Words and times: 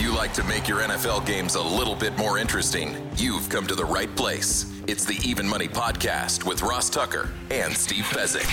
You 0.00 0.14
like 0.14 0.32
to 0.32 0.42
make 0.44 0.66
your 0.66 0.78
NFL 0.78 1.26
games 1.26 1.56
a 1.56 1.62
little 1.62 1.94
bit 1.94 2.16
more 2.16 2.38
interesting, 2.38 3.06
you've 3.16 3.50
come 3.50 3.66
to 3.66 3.74
the 3.74 3.84
right 3.84 4.14
place. 4.16 4.72
It's 4.86 5.04
the 5.04 5.18
Even 5.22 5.46
Money 5.46 5.68
Podcast 5.68 6.44
with 6.44 6.62
Ross 6.62 6.88
Tucker 6.88 7.28
and 7.50 7.76
Steve 7.76 8.04
Fezzik. 8.04 8.48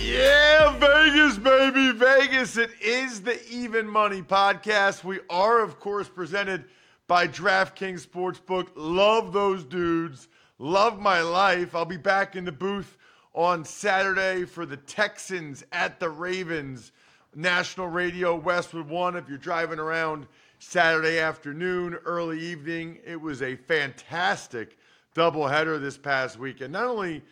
Yeah, 0.00 0.78
Vegas, 0.78 1.36
baby, 1.36 1.90
Vegas. 1.90 2.56
It 2.56 2.70
is 2.80 3.22
the 3.22 3.44
Even 3.50 3.88
Money 3.88 4.22
Podcast. 4.22 5.02
We 5.02 5.18
are, 5.28 5.60
of 5.60 5.80
course, 5.80 6.08
presented 6.08 6.66
by 7.08 7.26
DraftKings 7.26 8.06
Sportsbook. 8.06 8.68
Love 8.76 9.32
those 9.32 9.64
dudes. 9.64 10.28
Love 10.58 11.00
my 11.00 11.22
life. 11.22 11.74
I'll 11.74 11.84
be 11.84 11.96
back 11.96 12.36
in 12.36 12.44
the 12.44 12.52
booth 12.52 12.96
on 13.34 13.64
Saturday 13.64 14.44
for 14.44 14.64
the 14.64 14.76
Texans 14.76 15.64
at 15.72 15.98
the 15.98 16.10
Ravens. 16.10 16.92
National 17.34 17.88
Radio 17.88 18.36
Westwood 18.36 18.88
One. 18.88 19.16
If 19.16 19.28
you're 19.28 19.38
driving 19.38 19.78
around 19.78 20.26
Saturday 20.58 21.18
afternoon, 21.18 21.94
early 22.04 22.38
evening, 22.38 22.98
it 23.06 23.20
was 23.20 23.42
a 23.42 23.56
fantastic 23.56 24.78
doubleheader 25.14 25.80
this 25.80 25.96
past 25.96 26.38
weekend. 26.38 26.72
Not 26.72 26.86
only, 26.86 27.22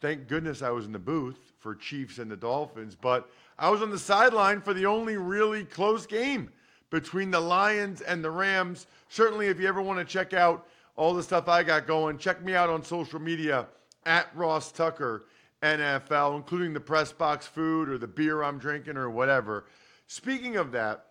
thank 0.00 0.28
goodness, 0.28 0.62
I 0.62 0.70
was 0.70 0.86
in 0.86 0.92
the 0.92 0.98
booth 0.98 1.52
for 1.58 1.74
Chiefs 1.74 2.18
and 2.18 2.30
the 2.30 2.36
Dolphins, 2.36 2.96
but 2.98 3.30
I 3.58 3.68
was 3.68 3.82
on 3.82 3.90
the 3.90 3.98
sideline 3.98 4.62
for 4.62 4.72
the 4.72 4.86
only 4.86 5.18
really 5.18 5.64
close 5.64 6.06
game 6.06 6.50
between 6.88 7.30
the 7.30 7.40
Lions 7.40 8.00
and 8.00 8.24
the 8.24 8.30
Rams. 8.30 8.86
Certainly, 9.08 9.48
if 9.48 9.60
you 9.60 9.68
ever 9.68 9.82
want 9.82 9.98
to 9.98 10.04
check 10.04 10.32
out 10.32 10.66
all 10.96 11.12
the 11.12 11.22
stuff 11.22 11.48
I 11.48 11.62
got 11.62 11.86
going, 11.86 12.16
check 12.18 12.42
me 12.42 12.54
out 12.54 12.70
on 12.70 12.82
social 12.82 13.20
media 13.20 13.66
at 14.06 14.28
Ross 14.34 14.72
Tucker 14.72 15.24
NFL, 15.62 16.36
including 16.36 16.72
the 16.72 16.80
press 16.80 17.12
box 17.12 17.46
food 17.46 17.88
or 17.88 17.98
the 17.98 18.06
beer 18.06 18.42
I'm 18.42 18.58
drinking 18.58 18.96
or 18.96 19.10
whatever. 19.10 19.66
Speaking 20.06 20.56
of 20.56 20.72
that, 20.72 21.06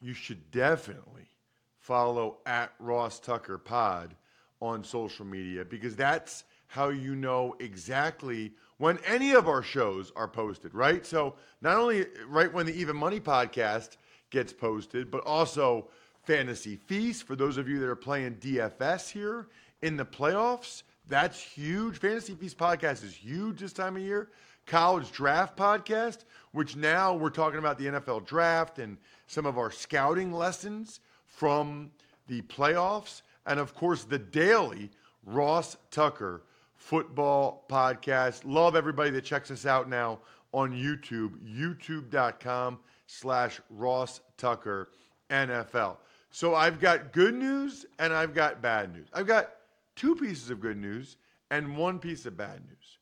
you 0.00 0.12
should 0.12 0.50
definitely 0.50 1.30
follow 1.78 2.38
at 2.46 2.72
Ross 2.78 3.20
Tucker 3.20 3.58
Pod 3.58 4.14
on 4.60 4.82
social 4.82 5.24
media 5.24 5.64
because 5.64 5.94
that's 5.94 6.44
how 6.66 6.88
you 6.88 7.14
know 7.14 7.54
exactly 7.60 8.52
when 8.78 8.98
any 9.06 9.32
of 9.32 9.48
our 9.48 9.62
shows 9.62 10.12
are 10.16 10.26
posted, 10.26 10.74
right? 10.74 11.06
So 11.06 11.34
not 11.60 11.76
only 11.76 12.06
right 12.26 12.52
when 12.52 12.66
the 12.66 12.74
Even 12.74 12.96
Money 12.96 13.20
podcast 13.20 13.96
gets 14.30 14.52
posted, 14.52 15.10
but 15.10 15.24
also 15.24 15.88
Fantasy 16.24 16.76
Feast 16.76 17.24
for 17.26 17.36
those 17.36 17.56
of 17.58 17.68
you 17.68 17.78
that 17.78 17.88
are 17.88 17.94
playing 17.94 18.36
DFS 18.36 19.10
here 19.10 19.48
in 19.82 19.96
the 19.96 20.04
playoffs. 20.04 20.82
That's 21.08 21.40
huge. 21.40 21.98
Fantasy 21.98 22.34
Feast 22.34 22.56
podcast 22.56 23.04
is 23.04 23.14
huge 23.14 23.60
this 23.60 23.72
time 23.72 23.96
of 23.96 24.02
year. 24.02 24.30
College 24.66 25.12
Draft 25.12 25.56
podcast, 25.56 26.24
which 26.52 26.74
now 26.76 27.14
we're 27.14 27.30
talking 27.30 27.58
about 27.58 27.78
the 27.78 27.86
NFL 27.86 28.24
draft 28.26 28.78
and 28.78 28.96
some 29.26 29.44
of 29.44 29.58
our 29.58 29.70
scouting 29.70 30.32
lessons 30.32 31.00
from 31.26 31.90
the 32.28 32.40
playoffs. 32.42 33.22
And 33.46 33.60
of 33.60 33.74
course, 33.74 34.04
the 34.04 34.18
daily 34.18 34.90
Ross 35.26 35.76
Tucker 35.90 36.42
football 36.76 37.64
podcast. 37.68 38.42
Love 38.44 38.76
everybody 38.76 39.10
that 39.10 39.24
checks 39.24 39.50
us 39.50 39.66
out 39.66 39.88
now 39.88 40.18
on 40.52 40.72
YouTube, 40.72 41.32
youtube.com 41.46 42.78
slash 43.06 43.60
Ross 43.70 44.20
Tucker 44.36 44.90
NFL. 45.30 45.96
So 46.30 46.54
I've 46.54 46.80
got 46.80 47.12
good 47.12 47.34
news 47.34 47.86
and 47.98 48.12
I've 48.12 48.34
got 48.34 48.60
bad 48.60 48.92
news. 48.94 49.08
I've 49.12 49.26
got 49.26 49.50
two 49.96 50.14
pieces 50.14 50.50
of 50.50 50.60
good 50.60 50.76
news 50.76 51.16
and 51.50 51.76
one 51.76 51.98
piece 51.98 52.26
of 52.26 52.36
bad 52.36 52.60
news. 52.66 52.98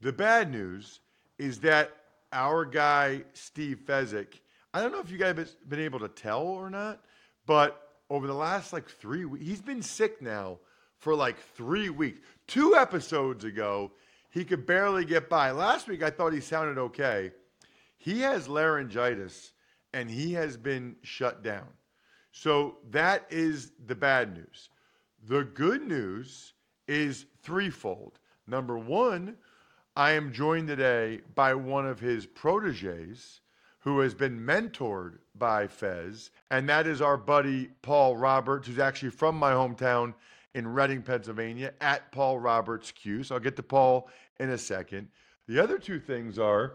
The 0.00 0.12
bad 0.12 0.50
news 0.50 1.00
is 1.38 1.60
that 1.60 1.94
our 2.32 2.64
guy, 2.64 3.22
Steve 3.32 3.80
Fezzik, 3.86 4.40
I 4.74 4.80
don't 4.80 4.92
know 4.92 5.00
if 5.00 5.10
you 5.10 5.18
guys 5.18 5.36
have 5.36 5.68
been 5.68 5.80
able 5.80 6.00
to 6.00 6.08
tell 6.08 6.42
or 6.42 6.68
not, 6.68 7.00
but 7.46 7.82
over 8.10 8.26
the 8.26 8.34
last 8.34 8.72
like 8.72 8.88
three 8.88 9.24
weeks, 9.24 9.44
he's 9.44 9.62
been 9.62 9.82
sick 9.82 10.20
now 10.20 10.58
for 10.98 11.14
like 11.14 11.38
three 11.38 11.88
weeks. 11.88 12.20
Two 12.46 12.74
episodes 12.76 13.44
ago, 13.44 13.92
he 14.30 14.44
could 14.44 14.66
barely 14.66 15.04
get 15.04 15.28
by. 15.28 15.50
Last 15.50 15.88
week, 15.88 16.02
I 16.02 16.10
thought 16.10 16.32
he 16.32 16.40
sounded 16.40 16.78
okay. 16.78 17.32
He 17.96 18.20
has 18.20 18.48
laryngitis 18.48 19.52
and 19.94 20.10
he 20.10 20.34
has 20.34 20.56
been 20.56 20.96
shut 21.02 21.42
down. 21.42 21.66
So 22.32 22.76
that 22.90 23.26
is 23.30 23.72
the 23.86 23.94
bad 23.94 24.36
news. 24.36 24.68
The 25.28 25.42
good 25.42 25.82
news 25.82 26.52
is 26.86 27.26
threefold. 27.42 28.20
Number 28.46 28.78
one, 28.78 29.36
I 29.96 30.12
am 30.12 30.32
joined 30.32 30.68
today 30.68 31.20
by 31.34 31.52
one 31.54 31.84
of 31.84 31.98
his 31.98 32.26
proteges 32.26 33.40
who 33.80 33.98
has 34.00 34.14
been 34.14 34.38
mentored 34.38 35.18
by 35.34 35.66
Fez, 35.66 36.30
and 36.52 36.68
that 36.68 36.86
is 36.86 37.00
our 37.00 37.16
buddy 37.16 37.70
Paul 37.82 38.16
Roberts, 38.16 38.68
who's 38.68 38.78
actually 38.78 39.10
from 39.10 39.36
my 39.36 39.50
hometown 39.50 40.14
in 40.54 40.68
Reading, 40.68 41.02
Pennsylvania, 41.02 41.72
at 41.80 42.12
Paul 42.12 42.38
Roberts 42.38 42.92
Cuse. 42.92 43.28
So 43.28 43.34
I'll 43.34 43.40
get 43.40 43.56
to 43.56 43.64
Paul 43.64 44.08
in 44.38 44.50
a 44.50 44.58
second. 44.58 45.08
The 45.48 45.58
other 45.58 45.78
two 45.78 45.98
things 45.98 46.38
are 46.38 46.74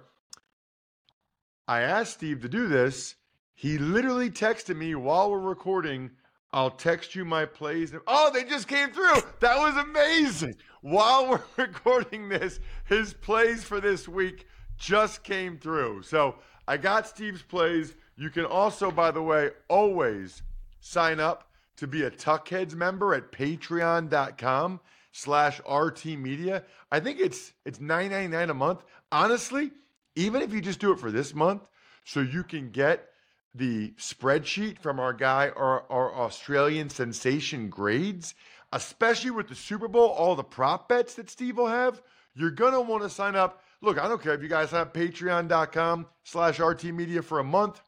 I 1.69 1.81
asked 1.81 2.15
Steve 2.15 2.41
to 2.41 2.49
do 2.49 2.67
this. 2.67 3.15
He 3.53 3.77
literally 3.77 4.29
texted 4.29 4.75
me 4.75 4.93
while 4.95 5.31
we're 5.31 5.39
recording 5.39 6.11
I'll 6.53 6.71
text 6.71 7.15
you 7.15 7.23
my 7.23 7.45
plays. 7.45 7.93
Oh, 8.07 8.31
they 8.33 8.43
just 8.43 8.67
came 8.67 8.91
through. 8.91 9.21
That 9.39 9.57
was 9.57 9.75
amazing. 9.77 10.55
While 10.81 11.29
we're 11.57 11.65
recording 11.65 12.29
this, 12.29 12.59
his 12.85 13.13
plays 13.13 13.63
for 13.63 13.79
this 13.79 14.07
week 14.07 14.47
just 14.77 15.23
came 15.23 15.57
through. 15.57 16.03
So 16.03 16.35
I 16.67 16.77
got 16.77 17.07
Steve's 17.07 17.41
plays. 17.41 17.95
You 18.17 18.29
can 18.29 18.45
also, 18.45 18.91
by 18.91 19.11
the 19.11 19.21
way, 19.21 19.51
always 19.69 20.43
sign 20.79 21.19
up 21.19 21.49
to 21.77 21.87
be 21.87 22.03
a 22.03 22.11
Tuckheads 22.11 22.75
member 22.75 23.13
at 23.13 23.31
patreon.com 23.31 24.79
slash 25.11 25.61
RT 25.69 26.05
Media. 26.17 26.63
I 26.91 26.99
think 26.99 27.19
it's 27.19 27.53
it's 27.65 27.79
$9.99 27.79 28.49
a 28.49 28.53
month. 28.53 28.83
Honestly, 29.11 29.71
even 30.15 30.41
if 30.41 30.53
you 30.53 30.61
just 30.61 30.79
do 30.79 30.91
it 30.91 30.99
for 30.99 31.11
this 31.11 31.33
month, 31.33 31.61
so 32.03 32.19
you 32.19 32.43
can 32.43 32.71
get 32.71 33.10
the 33.53 33.93
spreadsheet 33.97 34.79
from 34.79 34.99
our 34.99 35.13
guy, 35.13 35.49
our, 35.49 35.83
our 35.89 36.13
Australian 36.13 36.89
sensation 36.89 37.69
grades, 37.69 38.33
especially 38.71 39.31
with 39.31 39.49
the 39.49 39.55
Super 39.55 39.87
Bowl, 39.87 40.09
all 40.09 40.35
the 40.35 40.43
prop 40.43 40.87
bets 40.87 41.15
that 41.15 41.29
Steve 41.29 41.57
will 41.57 41.67
have, 41.67 42.01
you're 42.33 42.51
going 42.51 42.73
to 42.73 42.81
want 42.81 43.03
to 43.03 43.09
sign 43.09 43.35
up. 43.35 43.61
Look, 43.81 43.99
I 43.99 44.07
don't 44.07 44.21
care 44.21 44.33
if 44.33 44.41
you 44.41 44.47
guys 44.47 44.71
have 44.71 44.93
patreon.com 44.93 46.05
slash 46.23 46.59
RT 46.59 46.85
Media 46.85 47.21
for 47.21 47.39
a 47.39 47.43
month 47.43 47.81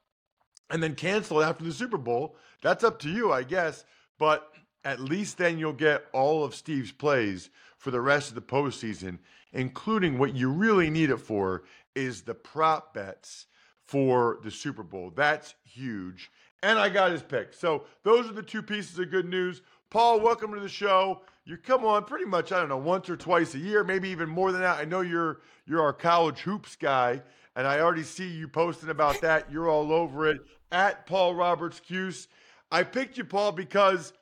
and 0.69 0.83
then 0.83 0.95
cancel 0.95 1.42
it 1.42 1.45
after 1.45 1.63
the 1.63 1.71
Super 1.71 1.98
Bowl. 1.98 2.36
That's 2.62 2.83
up 2.83 3.00
to 3.00 3.10
you, 3.10 3.31
I 3.31 3.44
guess. 3.44 3.86
But 4.19 4.51
at 4.83 5.00
least 5.00 5.38
then 5.38 5.57
you'll 5.57 5.74
get 5.74 6.06
all 6.12 6.44
of 6.44 6.56
Steve's 6.56 6.92
plays 6.92 7.50
for 7.77 7.92
the 7.92 8.01
rest 8.01 8.30
of 8.30 8.36
the 8.36 8.42
postseason, 8.42 9.19
including 9.54 10.18
what 10.18 10.36
you 10.36 10.50
really 10.50 10.89
need 10.89 11.10
it 11.10 11.18
for 11.18 11.63
is 11.95 12.24
the 12.24 12.33
prop 12.33 12.94
bets 12.94 13.45
for 13.85 14.39
the 14.44 14.51
Super 14.51 14.83
Bowl. 14.83 15.12
That's 15.15 15.56
huge. 15.63 16.31
And 16.62 16.80
I 16.80 16.89
got 16.89 17.12
his 17.12 17.21
pick. 17.21 17.53
So 17.53 17.83
those 18.03 18.30
are 18.30 18.33
the 18.33 18.44
two 18.44 18.62
pieces 18.62 18.97
of 18.97 19.12
good 19.12 19.27
news. 19.27 19.62
Paul, 19.89 20.21
welcome 20.21 20.53
to 20.53 20.59
the 20.59 20.69
show. 20.69 21.21
You 21.45 21.57
come 21.57 21.83
on 21.85 22.06
pretty 22.06 22.25
much, 22.25 22.51
I 22.51 22.59
don't 22.59 22.69
know, 22.69 22.77
once 22.77 23.09
or 23.09 23.18
twice 23.18 23.53
a 23.53 23.59
year, 23.59 23.83
maybe 23.83 24.09
even 24.09 24.30
more 24.30 24.51
than 24.51 24.62
that. 24.62 24.80
I 24.80 24.85
know 24.85 25.01
you're 25.01 25.41
you're 25.65 25.81
our 25.81 25.94
college 25.94 26.39
hoops 26.39 26.75
guy, 26.75 27.21
and 27.56 27.68
I 27.68 27.80
already 27.80 28.03
see 28.03 28.27
you 28.27 28.47
posting 28.47 28.89
about 28.89 29.21
that. 29.21 29.51
You're 29.51 29.69
all 29.69 29.91
over 29.91 30.27
it 30.27 30.39
at 30.71 31.06
Paul 31.06 31.36
Roberts 31.36 31.79
Cuse. 31.79 32.27
I 32.71 32.83
picked 32.83 33.18
you, 33.18 33.25
Paul, 33.25 33.51
because 33.51 34.13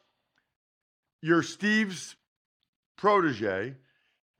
you're 1.21 1.43
Steve's 1.43 2.15
protege, 2.97 3.75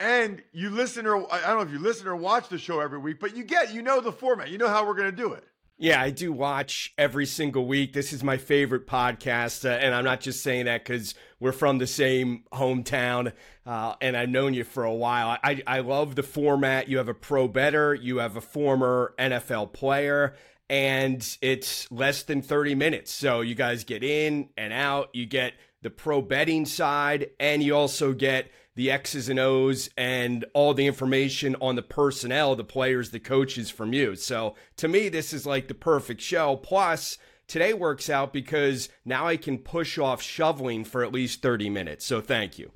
and 0.02 0.42
you 0.52 0.70
listen 0.72 1.06
or 1.06 1.32
I 1.32 1.42
don't 1.48 1.58
know 1.58 1.62
if 1.62 1.72
you 1.72 1.80
listen 1.80 2.08
or 2.08 2.16
watch 2.16 2.50
the 2.50 2.58
show 2.58 2.80
every 2.80 2.98
week, 2.98 3.20
but 3.20 3.36
you 3.36 3.44
get 3.44 3.74
you 3.74 3.82
know 3.82 4.02
the 4.02 4.12
format. 4.12 4.50
You 4.50 4.58
know 4.58 4.68
how 4.68 4.86
we're 4.86 4.96
going 4.96 5.12
to 5.12 5.16
do 5.16 5.34
it. 5.34 5.44
Yeah, 5.78 6.00
I 6.00 6.12
do 6.12 6.32
watch 6.32 6.94
every 6.96 7.26
single 7.26 7.66
week. 7.66 7.94
This 7.94 8.14
is 8.14 8.24
my 8.24 8.38
favorite 8.38 8.86
podcast, 8.86 9.66
uh, 9.66 9.74
and 9.74 9.96
I'm 9.96 10.04
not 10.04 10.22
just 10.22 10.44
saying 10.44 10.66
that 10.66 10.84
because 10.84 11.16
we're 11.40 11.52
from 11.52 11.80
the 11.80 11.88
same 11.88 12.44
hometown, 12.54 13.34
uh, 13.66 13.96
and 14.00 14.16
I've 14.16 14.30
known 14.30 14.54
you 14.54 14.64
for 14.64 14.84
a 14.84 14.94
while. 14.94 15.40
I 15.44 15.64
I 15.66 15.80
love 15.80 16.16
the 16.16 16.24
format. 16.24 16.88
You 16.88 16.98
have 16.98 17.08
a 17.08 17.16
pro 17.16 17.48
better, 17.48 17.96
you 17.96 18.18
have 18.18 18.38
a 18.38 18.42
former 18.42 19.16
NFL 19.18 19.74
player, 19.74 20.36
and 20.70 21.38
it's 21.42 21.92
less 21.92 22.24
than 22.24 22.44
30 22.44 22.76
minutes. 22.76 23.12
So 23.12 23.42
you 23.42 23.56
guys 23.56 23.84
get 23.84 24.04
in 24.04 24.50
and 24.58 24.72
out. 24.74 25.10
You 25.14 25.26
get 25.26 25.54
the 25.82 25.90
pro 25.90 26.22
betting 26.22 26.68
side, 26.68 27.32
and 27.40 27.64
you 27.64 27.76
also 27.76 28.14
get 28.14 28.52
the 28.76 28.90
X's 28.90 29.28
and 29.30 29.40
O's 29.40 29.90
and 29.98 30.46
all 30.54 30.74
the 30.74 30.88
information 30.88 31.56
on 31.62 31.76
the 31.76 31.82
personnel, 31.82 32.56
the 32.56 32.64
players, 32.64 33.12
the 33.12 33.20
coaches 33.20 33.70
from 33.70 33.94
you. 33.94 34.16
So 34.16 34.56
to 34.78 34.88
me, 34.88 35.10
this 35.10 35.34
is 35.34 35.46
like 35.46 35.68
the 35.68 35.74
perfect 35.74 36.22
show. 36.22 36.56
Plus, 36.56 37.18
today 37.48 37.74
works 37.74 38.10
out 38.10 38.32
because 38.32 38.90
now 39.04 39.28
I 39.28 39.38
can 39.38 39.58
push 39.58 39.98
off 39.98 40.22
shoveling 40.22 40.86
for 40.86 41.04
at 41.04 41.12
least 41.12 41.42
30 41.42 41.70
minutes. 41.70 42.06
So 42.06 42.22
thank 42.22 42.58
you. 42.58 42.72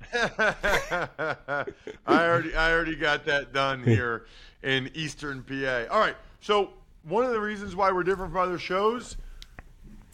I 0.14 1.64
already 2.06 2.54
I 2.54 2.72
already 2.72 2.96
got 2.96 3.24
that 3.26 3.52
done 3.52 3.82
here 3.82 4.26
in 4.62 4.90
Eastern 4.94 5.42
PA. 5.42 5.84
All 5.90 6.00
right. 6.00 6.16
So 6.40 6.70
one 7.02 7.24
of 7.24 7.32
the 7.32 7.40
reasons 7.40 7.74
why 7.74 7.90
we're 7.90 8.04
different 8.04 8.32
from 8.32 8.40
other 8.40 8.58
shows, 8.58 9.16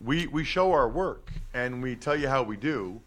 we 0.03 0.27
we 0.27 0.45
show 0.45 0.73
our 0.73 0.89
work 0.89 1.33
and 1.53 1.83
we 1.83 1.97
tell 1.97 2.17
you 2.17 2.29
how 2.29 2.43
we 2.43 2.57
do. 2.57 3.01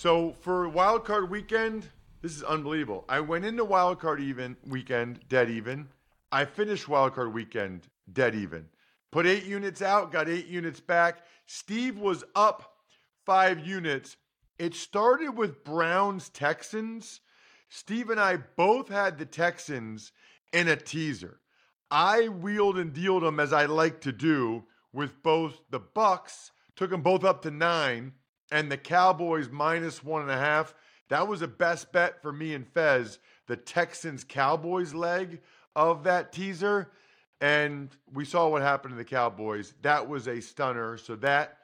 So 0.00 0.32
for 0.42 0.68
wild 0.68 1.04
card 1.04 1.28
weekend, 1.28 1.88
this 2.22 2.36
is 2.36 2.44
unbelievable. 2.44 3.04
I 3.08 3.18
went 3.18 3.44
into 3.44 3.64
wild 3.64 3.98
card 3.98 4.20
even 4.20 4.56
weekend 4.64 5.18
dead 5.28 5.50
even. 5.50 5.88
I 6.30 6.44
finished 6.44 6.88
wild 6.88 7.16
card 7.16 7.34
weekend 7.34 7.88
dead 8.12 8.36
even. 8.36 8.68
Put 9.10 9.26
eight 9.26 9.42
units 9.42 9.82
out, 9.82 10.12
got 10.12 10.28
eight 10.28 10.46
units 10.46 10.78
back. 10.78 11.26
Steve 11.46 11.98
was 11.98 12.22
up 12.36 12.76
five 13.26 13.66
units. 13.66 14.16
It 14.56 14.76
started 14.76 15.30
with 15.36 15.64
Browns 15.64 16.28
Texans. 16.28 17.18
Steve 17.68 18.10
and 18.10 18.20
I 18.20 18.36
both 18.36 18.88
had 18.88 19.18
the 19.18 19.26
Texans 19.26 20.12
in 20.52 20.68
a 20.68 20.76
teaser. 20.76 21.40
I 21.90 22.28
wheeled 22.28 22.78
and 22.78 22.92
dealed 22.92 23.24
them 23.24 23.40
as 23.40 23.52
I 23.52 23.66
like 23.66 24.00
to 24.02 24.12
do 24.12 24.62
with 24.92 25.20
both 25.24 25.60
the 25.70 25.80
Bucks, 25.80 26.52
took 26.76 26.90
them 26.90 27.02
both 27.02 27.24
up 27.24 27.42
to 27.42 27.50
nine, 27.50 28.12
and 28.50 28.70
the 28.70 28.76
Cowboys 28.76 29.48
minus 29.50 30.02
one 30.02 30.22
and 30.22 30.30
a 30.30 30.38
half. 30.38 30.74
That 31.08 31.26
was 31.28 31.42
a 31.42 31.48
best 31.48 31.92
bet 31.92 32.22
for 32.22 32.32
me 32.32 32.54
and 32.54 32.66
Fez, 32.66 33.18
the 33.46 33.56
Texans 33.56 34.24
Cowboys 34.24 34.94
leg 34.94 35.40
of 35.74 36.04
that 36.04 36.32
teaser. 36.32 36.90
And 37.40 37.88
we 38.12 38.24
saw 38.24 38.48
what 38.48 38.62
happened 38.62 38.92
to 38.92 38.98
the 38.98 39.04
Cowboys. 39.04 39.74
That 39.82 40.08
was 40.08 40.26
a 40.26 40.40
stunner. 40.40 40.98
So 40.98 41.16
that 41.16 41.58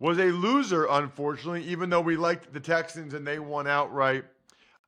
was 0.00 0.18
a 0.18 0.30
loser, 0.30 0.86
unfortunately, 0.88 1.64
even 1.64 1.90
though 1.90 2.00
we 2.00 2.16
liked 2.16 2.52
the 2.52 2.60
Texans 2.60 3.14
and 3.14 3.26
they 3.26 3.38
won 3.38 3.66
outright. 3.66 4.24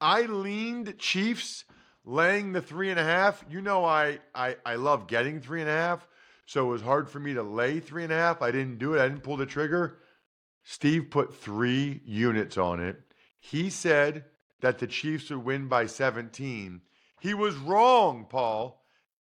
I 0.00 0.22
leaned 0.22 0.98
Chiefs 0.98 1.64
laying 2.04 2.52
the 2.52 2.62
three 2.62 2.90
and 2.90 2.98
a 2.98 3.04
half. 3.04 3.44
You 3.50 3.60
know, 3.60 3.84
I, 3.84 4.18
I, 4.34 4.56
I 4.64 4.76
love 4.76 5.06
getting 5.06 5.40
three 5.40 5.60
and 5.60 5.68
a 5.68 5.74
half. 5.74 6.06
So 6.46 6.66
it 6.66 6.72
was 6.72 6.82
hard 6.82 7.08
for 7.08 7.20
me 7.20 7.34
to 7.34 7.42
lay 7.42 7.78
three 7.80 8.02
and 8.02 8.12
a 8.12 8.16
half. 8.16 8.42
I 8.42 8.50
didn't 8.50 8.78
do 8.78 8.94
it. 8.94 9.00
I 9.00 9.08
didn't 9.08 9.22
pull 9.22 9.36
the 9.36 9.46
trigger. 9.46 9.98
Steve 10.70 11.10
put 11.10 11.34
three 11.34 12.00
units 12.04 12.56
on 12.56 12.78
it. 12.78 13.02
He 13.40 13.68
said 13.70 14.24
that 14.60 14.78
the 14.78 14.86
Chiefs 14.86 15.28
would 15.28 15.44
win 15.44 15.66
by 15.66 15.86
17. 15.86 16.80
He 17.18 17.34
was 17.34 17.56
wrong, 17.56 18.24
Paul. 18.30 18.80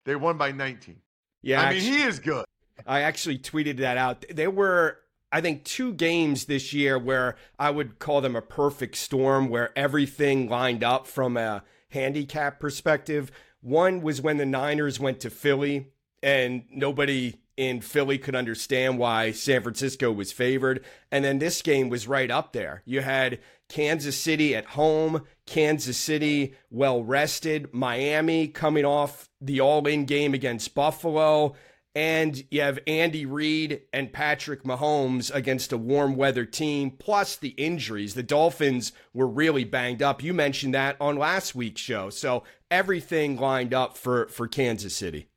They 0.06 0.16
won 0.16 0.38
by 0.38 0.52
19. 0.52 1.02
Yeah, 1.42 1.60
I 1.60 1.74
mean, 1.74 1.82
he 1.82 2.00
is 2.00 2.18
good. 2.18 2.46
I 2.86 3.02
actually 3.02 3.36
tweeted 3.36 3.76
that 3.76 3.98
out. 3.98 4.24
There 4.30 4.50
were, 4.50 5.00
I 5.30 5.42
think, 5.42 5.64
two 5.64 5.92
games 5.92 6.46
this 6.46 6.72
year 6.72 6.98
where 6.98 7.36
I 7.58 7.68
would 7.68 7.98
call 7.98 8.22
them 8.22 8.36
a 8.36 8.42
perfect 8.42 8.96
storm, 8.96 9.50
where 9.50 9.78
everything 9.78 10.48
lined 10.48 10.82
up 10.82 11.06
from 11.06 11.36
a 11.36 11.62
handicap 11.90 12.58
perspective. 12.58 13.30
One 13.60 14.00
was 14.00 14.22
when 14.22 14.38
the 14.38 14.46
Niners 14.46 14.98
went 14.98 15.20
to 15.20 15.28
Philly 15.28 15.88
and 16.22 16.64
nobody 16.70 17.34
in 17.56 17.80
Philly 17.80 18.18
could 18.18 18.34
understand 18.34 18.98
why 18.98 19.32
San 19.32 19.62
Francisco 19.62 20.10
was 20.10 20.32
favored. 20.32 20.84
And 21.10 21.24
then 21.24 21.38
this 21.38 21.62
game 21.62 21.88
was 21.88 22.08
right 22.08 22.30
up 22.30 22.52
there. 22.52 22.82
You 22.84 23.00
had 23.00 23.40
Kansas 23.68 24.16
City 24.16 24.54
at 24.54 24.66
home, 24.66 25.22
Kansas 25.46 25.96
City 25.96 26.54
well 26.70 27.02
rested, 27.02 27.72
Miami 27.72 28.48
coming 28.48 28.84
off 28.84 29.28
the 29.40 29.60
all 29.60 29.86
in 29.86 30.04
game 30.04 30.34
against 30.34 30.74
Buffalo. 30.74 31.54
And 31.96 32.44
you 32.50 32.60
have 32.60 32.80
Andy 32.88 33.24
Reid 33.24 33.82
and 33.92 34.12
Patrick 34.12 34.64
Mahomes 34.64 35.32
against 35.32 35.72
a 35.72 35.78
warm 35.78 36.16
weather 36.16 36.44
team, 36.44 36.90
plus 36.90 37.36
the 37.36 37.50
injuries. 37.50 38.14
The 38.14 38.24
Dolphins 38.24 38.90
were 39.12 39.28
really 39.28 39.62
banged 39.62 40.02
up. 40.02 40.20
You 40.20 40.34
mentioned 40.34 40.74
that 40.74 40.96
on 41.00 41.16
last 41.16 41.54
week's 41.54 41.80
show. 41.80 42.10
So 42.10 42.42
everything 42.68 43.36
lined 43.36 43.72
up 43.72 43.96
for, 43.96 44.26
for 44.26 44.48
Kansas 44.48 44.96
City. 44.96 45.28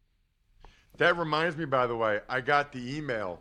That 0.98 1.18
reminds 1.18 1.58
me, 1.58 1.66
by 1.66 1.88
the 1.88 1.96
way, 1.96 2.22
I 2.28 2.42
got 2.42 2.72
the 2.72 2.98
email 2.98 3.40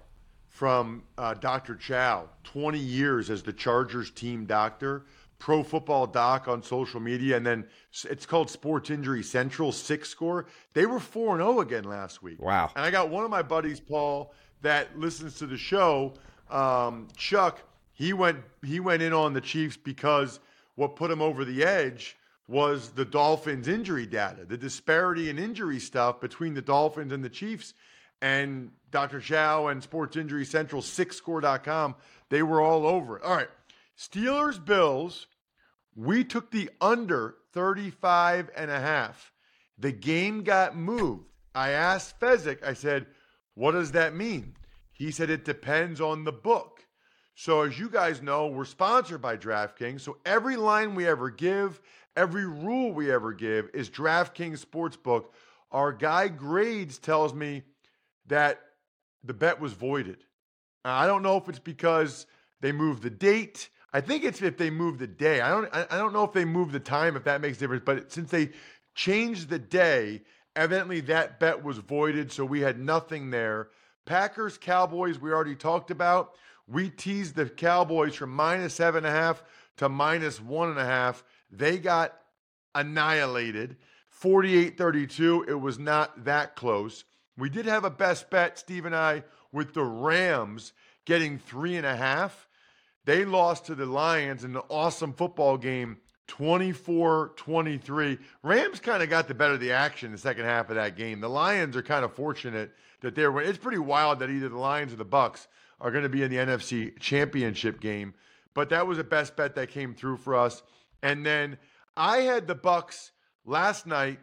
from 0.48 1.02
uh, 1.18 1.34
Dr. 1.34 1.74
Chao, 1.74 2.28
20 2.44 2.78
years 2.78 3.30
as 3.30 3.42
the 3.42 3.52
Chargers 3.52 4.10
team 4.10 4.46
doctor, 4.46 5.04
pro 5.38 5.62
football 5.62 6.06
doc 6.06 6.48
on 6.48 6.62
social 6.62 7.00
media, 7.00 7.36
and 7.36 7.46
then 7.46 7.66
it's 8.04 8.24
called 8.24 8.50
Sports 8.50 8.90
Injury 8.90 9.22
Central 9.22 9.72
SIC 9.72 10.04
score. 10.04 10.46
They 10.72 10.86
were 10.86 11.00
4 11.00 11.36
0 11.36 11.60
again 11.60 11.84
last 11.84 12.22
week. 12.22 12.40
Wow. 12.40 12.70
And 12.76 12.84
I 12.84 12.90
got 12.90 13.10
one 13.10 13.24
of 13.24 13.30
my 13.30 13.42
buddies, 13.42 13.80
Paul, 13.80 14.32
that 14.62 14.98
listens 14.98 15.36
to 15.38 15.46
the 15.46 15.58
show, 15.58 16.14
um, 16.50 17.08
Chuck. 17.16 17.60
He 17.92 18.12
went 18.12 18.38
he 18.62 18.80
went 18.80 19.02
in 19.02 19.12
on 19.12 19.32
the 19.32 19.40
Chiefs 19.40 19.76
because 19.76 20.40
what 20.74 20.96
put 20.96 21.10
him 21.10 21.22
over 21.22 21.44
the 21.44 21.64
edge 21.64 22.16
was 22.48 22.90
the 22.90 23.04
Dolphins 23.04 23.68
injury 23.68 24.06
data, 24.06 24.44
the 24.44 24.56
disparity 24.56 25.30
in 25.30 25.38
injury 25.38 25.80
stuff 25.80 26.20
between 26.20 26.54
the 26.54 26.62
Dolphins 26.62 27.12
and 27.12 27.24
the 27.24 27.30
Chiefs. 27.30 27.74
And 28.22 28.70
Dr. 28.90 29.20
Chao 29.20 29.66
and 29.66 29.82
Sports 29.82 30.16
Injury 30.16 30.44
Central, 30.44 30.80
sicscore.com, 30.80 31.96
they 32.30 32.42
were 32.42 32.60
all 32.60 32.86
over 32.86 33.18
it. 33.18 33.24
All 33.24 33.34
right. 33.34 33.48
Steelers, 33.98 34.62
Bills, 34.62 35.26
we 35.94 36.24
took 36.24 36.50
the 36.50 36.70
under 36.80 37.36
35 37.52 38.50
and 38.56 38.70
a 38.70 38.80
half. 38.80 39.32
The 39.78 39.92
game 39.92 40.42
got 40.42 40.76
moved. 40.76 41.24
I 41.54 41.70
asked 41.70 42.20
Fezzik, 42.20 42.62
I 42.62 42.74
said, 42.74 43.06
what 43.54 43.72
does 43.72 43.92
that 43.92 44.14
mean? 44.14 44.54
He 44.92 45.10
said, 45.10 45.30
it 45.30 45.44
depends 45.44 46.00
on 46.00 46.24
the 46.24 46.32
book. 46.32 46.84
So, 47.34 47.62
as 47.62 47.78
you 47.78 47.90
guys 47.90 48.22
know, 48.22 48.46
we're 48.46 48.64
sponsored 48.64 49.20
by 49.20 49.36
DraftKings. 49.36 50.00
So, 50.00 50.16
every 50.24 50.56
line 50.56 50.94
we 50.94 51.06
ever 51.06 51.28
give, 51.28 51.80
every 52.16 52.46
rule 52.46 52.92
we 52.92 53.12
ever 53.12 53.32
give 53.32 53.70
is 53.74 53.90
DraftKings 53.90 54.64
Sportsbook. 54.64 55.26
Our 55.70 55.92
guy 55.92 56.28
Grades 56.28 56.98
tells 56.98 57.34
me 57.34 57.62
that 58.26 58.60
the 59.22 59.34
bet 59.34 59.60
was 59.60 59.72
voided. 59.72 60.18
I 60.84 61.06
don't 61.06 61.22
know 61.22 61.36
if 61.36 61.48
it's 61.48 61.58
because 61.58 62.26
they 62.60 62.72
moved 62.72 63.02
the 63.02 63.10
date. 63.10 63.68
I 63.92 64.00
think 64.00 64.24
it's 64.24 64.42
if 64.42 64.56
they 64.56 64.70
moved 64.70 64.98
the 65.00 65.06
day. 65.06 65.40
I 65.40 65.48
don't. 65.50 65.68
I 65.74 65.96
don't 65.96 66.12
know 66.12 66.24
if 66.24 66.32
they 66.32 66.44
moved 66.44 66.72
the 66.72 66.80
time. 66.80 67.16
If 67.16 67.24
that 67.24 67.40
makes 67.40 67.56
a 67.58 67.60
difference. 67.60 67.82
But 67.84 68.12
since 68.12 68.30
they 68.30 68.50
changed 68.94 69.48
the 69.48 69.58
day, 69.58 70.22
evidently 70.54 71.00
that 71.02 71.40
bet 71.40 71.64
was 71.64 71.78
voided. 71.78 72.30
So 72.30 72.44
we 72.44 72.60
had 72.60 72.78
nothing 72.78 73.30
there. 73.30 73.68
Packers 74.04 74.58
Cowboys. 74.58 75.18
We 75.20 75.32
already 75.32 75.56
talked 75.56 75.90
about. 75.90 76.34
We 76.68 76.90
teased 76.90 77.36
the 77.36 77.46
Cowboys 77.46 78.14
from 78.14 78.30
minus 78.30 78.74
seven 78.74 79.04
and 79.04 79.14
a 79.14 79.18
half 79.18 79.42
to 79.78 79.88
minus 79.88 80.40
one 80.40 80.70
and 80.70 80.78
a 80.78 80.84
half. 80.84 81.24
They 81.50 81.78
got 81.78 82.18
annihilated 82.74 83.76
48 84.08 84.78
32. 84.78 85.46
It 85.48 85.60
was 85.60 85.78
not 85.78 86.24
that 86.24 86.56
close. 86.56 87.04
We 87.36 87.50
did 87.50 87.66
have 87.66 87.84
a 87.84 87.90
best 87.90 88.30
bet, 88.30 88.58
Steve 88.58 88.86
and 88.86 88.96
I, 88.96 89.24
with 89.52 89.74
the 89.74 89.84
Rams 89.84 90.72
getting 91.04 91.38
three 91.38 91.76
and 91.76 91.86
a 91.86 91.96
half. 91.96 92.48
They 93.04 93.24
lost 93.24 93.66
to 93.66 93.74
the 93.74 93.86
Lions 93.86 94.42
in 94.42 94.52
the 94.52 94.64
awesome 94.68 95.12
football 95.12 95.56
game 95.56 95.98
24 96.26 97.32
23. 97.36 98.18
Rams 98.42 98.80
kind 98.80 99.02
of 99.02 99.08
got 99.08 99.28
the 99.28 99.34
better 99.34 99.54
of 99.54 99.60
the 99.60 99.72
action 99.72 100.06
in 100.06 100.12
the 100.12 100.18
second 100.18 100.44
half 100.44 100.70
of 100.70 100.76
that 100.76 100.96
game. 100.96 101.20
The 101.20 101.28
Lions 101.28 101.76
are 101.76 101.82
kind 101.82 102.04
of 102.04 102.12
fortunate 102.14 102.72
that 103.00 103.14
they're 103.14 103.38
it's 103.40 103.58
pretty 103.58 103.78
wild 103.78 104.18
that 104.18 104.30
either 104.30 104.48
the 104.48 104.58
Lions 104.58 104.92
or 104.92 104.96
the 104.96 105.04
Bucks 105.04 105.46
are 105.80 105.90
going 105.90 106.02
to 106.02 106.08
be 106.08 106.22
in 106.22 106.30
the 106.30 106.36
NFC 106.38 106.98
championship 106.98 107.80
game. 107.80 108.14
But 108.54 108.70
that 108.70 108.86
was 108.86 108.98
a 108.98 109.04
best 109.04 109.36
bet 109.36 109.54
that 109.54 109.70
came 109.70 109.94
through 109.94 110.16
for 110.16 110.34
us. 110.34 110.62
And 111.02 111.24
then 111.24 111.58
I 111.96 112.18
had 112.18 112.46
the 112.46 112.54
Bucks 112.54 113.12
last 113.44 113.86
night 113.86 114.18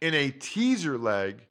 in 0.00 0.14
a 0.14 0.30
teaser 0.30 0.98
leg 0.98 1.46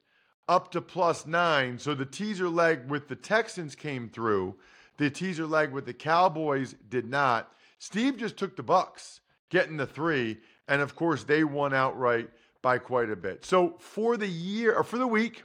up 0.48 0.72
to 0.72 0.80
plus 0.80 1.26
nine. 1.26 1.78
So 1.78 1.94
the 1.94 2.04
teaser 2.04 2.48
leg 2.48 2.90
with 2.90 3.08
the 3.08 3.16
Texans 3.16 3.74
came 3.74 4.08
through. 4.08 4.56
The 4.98 5.10
teaser 5.10 5.46
leg 5.46 5.72
with 5.72 5.86
the 5.86 5.94
Cowboys 5.94 6.74
did 6.88 7.08
not. 7.08 7.52
Steve 7.78 8.16
just 8.16 8.36
took 8.36 8.56
the 8.56 8.62
Bucks, 8.62 9.20
getting 9.48 9.76
the 9.76 9.86
three, 9.86 10.38
and 10.68 10.82
of 10.82 10.94
course 10.94 11.24
they 11.24 11.44
won 11.44 11.74
outright 11.74 12.28
by 12.60 12.78
quite 12.78 13.10
a 13.10 13.16
bit. 13.16 13.44
So 13.44 13.76
for 13.78 14.16
the 14.16 14.28
year 14.28 14.74
or 14.74 14.84
for 14.84 14.98
the 14.98 15.06
week, 15.06 15.42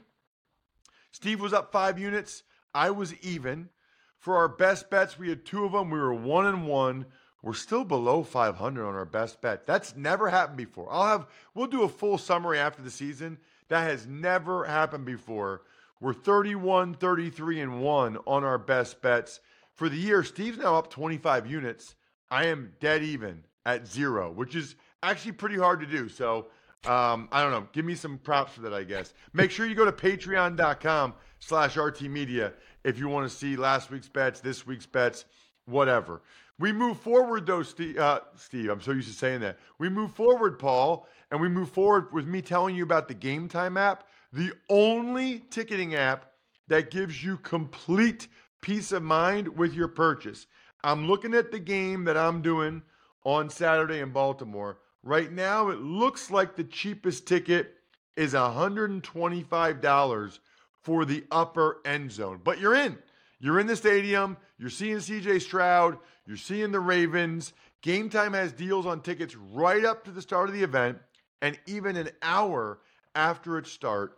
Steve 1.10 1.40
was 1.40 1.52
up 1.52 1.72
five 1.72 1.98
units. 1.98 2.42
I 2.74 2.90
was 2.90 3.14
even. 3.22 3.70
For 4.18 4.36
our 4.36 4.48
best 4.48 4.90
bets, 4.90 5.18
we 5.18 5.28
had 5.28 5.44
two 5.44 5.64
of 5.64 5.72
them. 5.72 5.90
We 5.90 5.98
were 5.98 6.14
one 6.14 6.46
and 6.46 6.66
one. 6.66 7.06
We're 7.42 7.54
still 7.54 7.84
below 7.84 8.22
500 8.22 8.84
on 8.86 8.94
our 8.94 9.04
best 9.04 9.40
bet. 9.40 9.66
That's 9.66 9.96
never 9.96 10.28
happened 10.28 10.56
before. 10.56 10.88
I'll 10.90 11.06
have 11.06 11.26
we'll 11.54 11.68
do 11.68 11.82
a 11.82 11.88
full 11.88 12.18
summary 12.18 12.58
after 12.58 12.82
the 12.82 12.90
season. 12.90 13.38
That 13.68 13.82
has 13.82 14.06
never 14.06 14.64
happened 14.64 15.04
before. 15.04 15.62
We're 16.00 16.14
31, 16.14 16.94
33 16.94 17.60
and 17.60 17.82
1 17.82 18.18
on 18.26 18.44
our 18.44 18.58
best 18.58 19.02
bets. 19.02 19.40
For 19.74 19.88
the 19.88 19.96
year, 19.96 20.24
Steve's 20.24 20.58
now 20.58 20.76
up 20.76 20.90
25 20.90 21.48
units. 21.48 21.94
I 22.30 22.46
am 22.46 22.72
dead 22.80 23.02
even 23.02 23.44
at 23.64 23.86
0, 23.86 24.32
which 24.32 24.54
is 24.56 24.74
actually 25.02 25.32
pretty 25.32 25.56
hard 25.56 25.80
to 25.80 25.86
do. 25.86 26.08
So, 26.08 26.46
um, 26.86 27.28
I 27.32 27.42
don't 27.42 27.50
know. 27.50 27.68
Give 27.72 27.84
me 27.84 27.94
some 27.94 28.18
props 28.18 28.52
for 28.52 28.60
that, 28.62 28.74
I 28.74 28.84
guess. 28.84 29.14
Make 29.32 29.50
sure 29.50 29.66
you 29.66 29.74
go 29.74 29.84
to 29.84 29.92
patreon.com 29.92 31.14
slash 31.40 31.76
rtmedia 31.76 32.52
if 32.84 32.98
you 32.98 33.08
want 33.08 33.30
to 33.30 33.36
see 33.36 33.56
last 33.56 33.90
week's 33.90 34.08
bets, 34.08 34.40
this 34.40 34.66
week's 34.66 34.86
bets, 34.86 35.24
whatever. 35.66 36.22
We 36.58 36.72
move 36.72 36.98
forward, 36.98 37.46
though, 37.46 37.62
Steve, 37.62 37.98
uh, 37.98 38.20
Steve. 38.36 38.68
I'm 38.68 38.80
so 38.80 38.90
used 38.90 39.08
to 39.08 39.14
saying 39.14 39.40
that. 39.40 39.58
We 39.78 39.88
move 39.88 40.14
forward, 40.14 40.58
Paul, 40.58 41.06
and 41.30 41.40
we 41.40 41.48
move 41.48 41.70
forward 41.70 42.12
with 42.12 42.26
me 42.26 42.42
telling 42.42 42.74
you 42.74 42.82
about 42.82 43.06
the 43.06 43.14
Game 43.14 43.48
Time 43.48 43.76
app, 43.76 44.08
the 44.32 44.52
only 44.68 45.40
ticketing 45.50 45.94
app 45.94 46.32
that 46.66 46.90
gives 46.90 47.22
you 47.22 47.36
complete 47.38 48.26
peace 48.60 48.92
of 48.92 49.02
mind 49.02 49.48
with 49.56 49.72
your 49.72 49.88
purchase. 49.88 50.46
I'm 50.82 51.06
looking 51.06 51.34
at 51.34 51.50
the 51.50 51.58
game 51.58 52.04
that 52.04 52.16
I'm 52.16 52.42
doing 52.42 52.82
on 53.24 53.50
Saturday 53.50 54.00
in 54.00 54.10
Baltimore. 54.10 54.78
Right 55.02 55.32
now, 55.32 55.68
it 55.68 55.80
looks 55.80 56.30
like 56.30 56.56
the 56.56 56.64
cheapest 56.64 57.26
ticket 57.26 57.74
is 58.16 58.34
$125 58.34 60.38
for 60.82 61.04
the 61.04 61.24
upper 61.30 61.78
end 61.84 62.10
zone, 62.10 62.40
but 62.42 62.58
you're 62.58 62.74
in. 62.74 62.98
You're 63.40 63.60
in 63.60 63.68
the 63.68 63.76
stadium. 63.76 64.36
You're 64.58 64.70
seeing 64.70 64.96
CJ 64.96 65.42
Stroud. 65.42 65.98
You're 66.28 66.36
seeing 66.36 66.72
the 66.72 66.80
Ravens. 66.80 67.54
Game 67.80 68.10
Time 68.10 68.34
has 68.34 68.52
deals 68.52 68.84
on 68.84 69.00
tickets 69.00 69.34
right 69.34 69.82
up 69.82 70.04
to 70.04 70.10
the 70.10 70.20
start 70.20 70.50
of 70.50 70.54
the 70.54 70.62
event 70.62 70.98
and 71.40 71.58
even 71.66 71.96
an 71.96 72.10
hour 72.20 72.80
after 73.14 73.56
it 73.56 73.66
starts. 73.66 74.14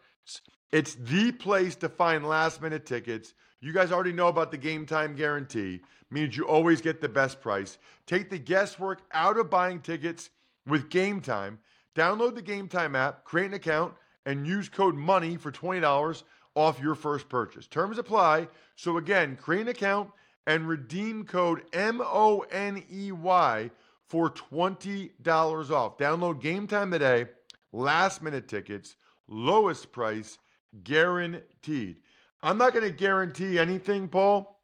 It's 0.73 0.97
the 0.97 1.31
place 1.31 1.77
to 1.77 1.89
find 1.89 2.27
last 2.27 2.61
minute 2.61 2.85
tickets. 2.85 3.33
You 3.61 3.73
guys 3.73 3.93
already 3.93 4.13
know 4.13 4.27
about 4.27 4.51
the 4.51 4.59
game 4.59 4.87
time 4.87 5.15
guarantee, 5.15 5.83
means 6.11 6.37
you 6.37 6.49
always 6.49 6.81
get 6.81 7.01
the 7.01 7.09
best 7.09 7.41
price. 7.41 7.79
Take 8.07 8.29
the 8.29 8.39
guesswork 8.39 9.03
out 9.13 9.39
of 9.39 9.49
buying 9.49 9.81
tickets 9.81 10.31
with 10.67 10.91
Game 10.91 11.21
Time. 11.21 11.61
Download 11.95 12.35
the 12.35 12.43
Game 12.43 12.67
Time 12.67 12.97
app, 12.97 13.23
create 13.25 13.47
an 13.47 13.55
account, 13.55 13.95
and 14.27 14.49
use 14.49 14.69
code 14.69 14.97
MONEY 14.97 15.37
for 15.37 15.53
$20 15.53 16.25
off 16.57 16.81
your 16.81 16.97
first 16.97 17.29
purchase. 17.29 17.69
Terms 17.69 17.99
apply. 17.99 18.49
So 18.75 18.97
again, 18.97 19.37
create 19.37 19.63
an 19.63 19.69
account 19.69 20.11
and 20.47 20.69
redeem 20.69 21.25
code 21.25 21.63
M 21.73 22.01
O 22.05 22.45
N 22.51 22.83
E 22.91 23.13
Y 23.13 23.71
for 24.07 24.31
$20 24.31 25.71
off. 25.71 25.99
Download 25.99 26.41
Game 26.41 26.67
Time 26.67 26.91
today. 26.91 27.27
Last 27.73 28.23
minute 28.23 28.49
tickets, 28.49 28.97
lowest 29.29 29.93
price, 29.93 30.39
guaranteed. 30.83 31.99
I'm 32.43 32.59
not 32.59 32.73
going 32.73 32.85
to 32.85 32.91
guarantee 32.91 33.59
anything, 33.59 34.09
Paul, 34.09 34.61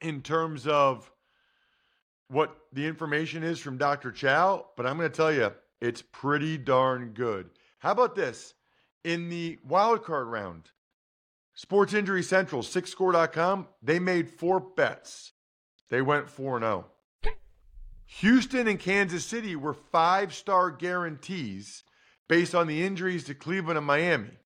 in 0.00 0.22
terms 0.22 0.66
of 0.66 1.10
what 2.28 2.56
the 2.72 2.86
information 2.86 3.44
is 3.44 3.60
from 3.60 3.78
Dr. 3.78 4.10
Chao, 4.10 4.66
but 4.76 4.86
I'm 4.86 4.96
going 4.96 5.10
to 5.10 5.16
tell 5.16 5.32
you 5.32 5.52
it's 5.80 6.02
pretty 6.02 6.58
darn 6.58 7.10
good. 7.10 7.50
How 7.78 7.92
about 7.92 8.14
this? 8.14 8.54
In 9.04 9.28
the 9.28 9.58
wild 9.64 10.02
card 10.02 10.26
round, 10.28 10.70
Sports 11.54 11.94
Injury 11.94 12.22
Central, 12.22 12.62
sicscore.com, 12.62 13.68
they 13.80 13.98
made 13.98 14.28
four 14.28 14.60
bets. 14.60 15.32
They 15.88 16.02
went 16.02 16.28
4 16.28 16.58
0. 16.58 16.86
Houston 18.06 18.68
and 18.68 18.78
Kansas 18.78 19.24
City 19.24 19.56
were 19.56 19.74
five 19.74 20.34
star 20.34 20.70
guarantees 20.70 21.84
based 22.28 22.54
on 22.54 22.66
the 22.66 22.84
injuries 22.84 23.24
to 23.24 23.34
Cleveland 23.34 23.78
and 23.78 23.86
Miami. 23.86 24.38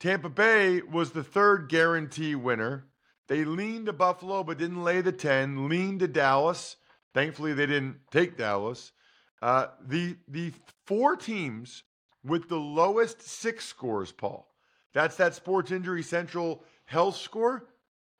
Tampa 0.00 0.28
Bay 0.28 0.82
was 0.82 1.12
the 1.12 1.24
third 1.24 1.68
guarantee 1.68 2.34
winner. 2.34 2.86
They 3.28 3.44
leaned 3.44 3.86
to 3.86 3.92
Buffalo 3.92 4.42
but 4.44 4.58
didn't 4.58 4.84
lay 4.84 5.00
the 5.00 5.12
10, 5.12 5.68
leaned 5.68 6.00
to 6.00 6.08
Dallas. 6.08 6.76
Thankfully, 7.14 7.54
they 7.54 7.66
didn't 7.66 8.00
take 8.10 8.36
Dallas. 8.36 8.92
Uh, 9.40 9.68
the, 9.86 10.16
the 10.28 10.52
four 10.86 11.16
teams 11.16 11.84
with 12.24 12.48
the 12.48 12.58
lowest 12.58 13.22
SIC 13.22 13.60
scores, 13.60 14.12
Paul, 14.12 14.53
that's 14.94 15.16
that 15.16 15.34
Sports 15.34 15.70
Injury 15.70 16.02
Central 16.02 16.64
health 16.86 17.16
score. 17.16 17.66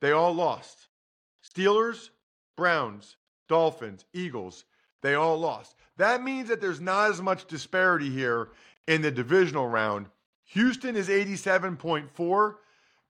They 0.01 0.13
all 0.13 0.35
lost. 0.35 0.89
Steelers, 1.43 2.11
Browns, 2.57 3.17
Dolphins, 3.49 4.05
Eagles, 4.13 4.65
they 5.03 5.15
all 5.15 5.39
lost. 5.39 5.77
That 5.97 6.23
means 6.23 6.49
that 6.49 6.61
there's 6.61 6.81
not 6.81 7.11
as 7.11 7.23
much 7.23 7.47
disparity 7.47 8.11
here 8.11 8.51
in 8.87 9.03
the 9.03 9.11
divisional 9.11 9.69
round. 9.69 10.07
Houston 10.47 10.97
is 10.97 11.09
87.4, 11.09 12.55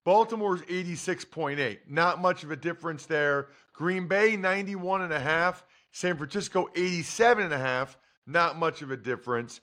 Baltimore's 0.04 0.61
86.8. 0.62 1.78
Not 1.88 2.21
much 2.21 2.44
of 2.44 2.50
a 2.50 2.56
difference 2.56 3.06
there. 3.06 3.49
Green 3.73 4.06
Bay 4.06 4.37
91.5, 4.37 5.62
San 5.92 6.16
Francisco 6.16 6.68
87.5. 6.75 7.97
Not 8.26 8.59
much 8.59 8.83
of 8.83 8.90
a 8.90 8.97
difference. 8.97 9.61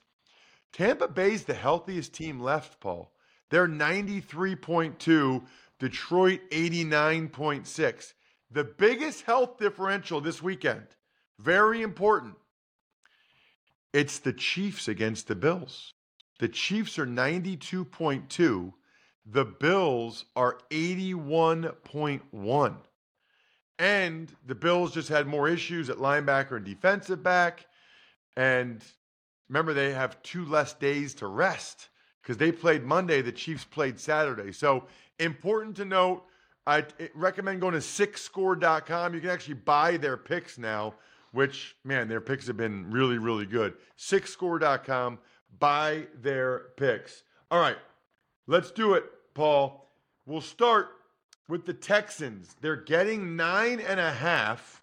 Tampa 0.72 1.06
Bay's 1.08 1.44
the 1.44 1.54
healthiest 1.54 2.12
team 2.12 2.40
left, 2.40 2.80
Paul. 2.80 3.11
They're 3.52 3.68
93.2, 3.68 5.44
Detroit 5.78 6.40
89.6. 6.50 8.12
The 8.50 8.64
biggest 8.64 9.22
health 9.24 9.58
differential 9.58 10.22
this 10.22 10.42
weekend, 10.42 10.86
very 11.38 11.82
important. 11.82 12.36
It's 13.92 14.20
the 14.20 14.32
Chiefs 14.32 14.88
against 14.88 15.28
the 15.28 15.34
Bills. 15.34 15.92
The 16.38 16.48
Chiefs 16.48 16.98
are 16.98 17.06
92.2. 17.06 18.72
The 19.26 19.44
Bills 19.44 20.24
are 20.34 20.56
81.1. 20.70 22.76
And 23.78 24.34
the 24.46 24.54
Bills 24.54 24.94
just 24.94 25.10
had 25.10 25.26
more 25.26 25.46
issues 25.46 25.90
at 25.90 25.98
linebacker 25.98 26.56
and 26.56 26.64
defensive 26.64 27.22
back. 27.22 27.66
And 28.34 28.82
remember, 29.50 29.74
they 29.74 29.92
have 29.92 30.22
two 30.22 30.46
less 30.46 30.72
days 30.72 31.12
to 31.16 31.26
rest 31.26 31.90
because 32.22 32.36
they 32.36 32.52
played 32.52 32.84
Monday, 32.84 33.20
the 33.20 33.32
Chiefs 33.32 33.64
played 33.64 33.98
Saturday. 33.98 34.52
So 34.52 34.84
important 35.18 35.76
to 35.76 35.84
note. 35.84 36.24
I 36.66 36.84
recommend 37.14 37.60
going 37.60 37.72
to 37.74 37.80
sicscore.com. 37.80 39.14
You 39.14 39.20
can 39.20 39.30
actually 39.30 39.54
buy 39.54 39.96
their 39.96 40.16
picks 40.16 40.58
now, 40.58 40.94
which, 41.32 41.76
man, 41.84 42.06
their 42.06 42.20
picks 42.20 42.46
have 42.46 42.56
been 42.56 42.88
really, 42.90 43.18
really 43.18 43.46
good. 43.46 43.74
Sicscore.com, 43.98 45.18
buy 45.58 46.06
their 46.20 46.66
picks. 46.76 47.24
All 47.50 47.58
right, 47.58 47.78
let's 48.46 48.70
do 48.70 48.94
it, 48.94 49.04
Paul. 49.34 49.90
We'll 50.24 50.40
start 50.40 50.90
with 51.48 51.66
the 51.66 51.74
Texans. 51.74 52.54
They're 52.60 52.76
getting 52.76 53.34
nine 53.34 53.80
and 53.80 53.98
a 53.98 54.12
half 54.12 54.82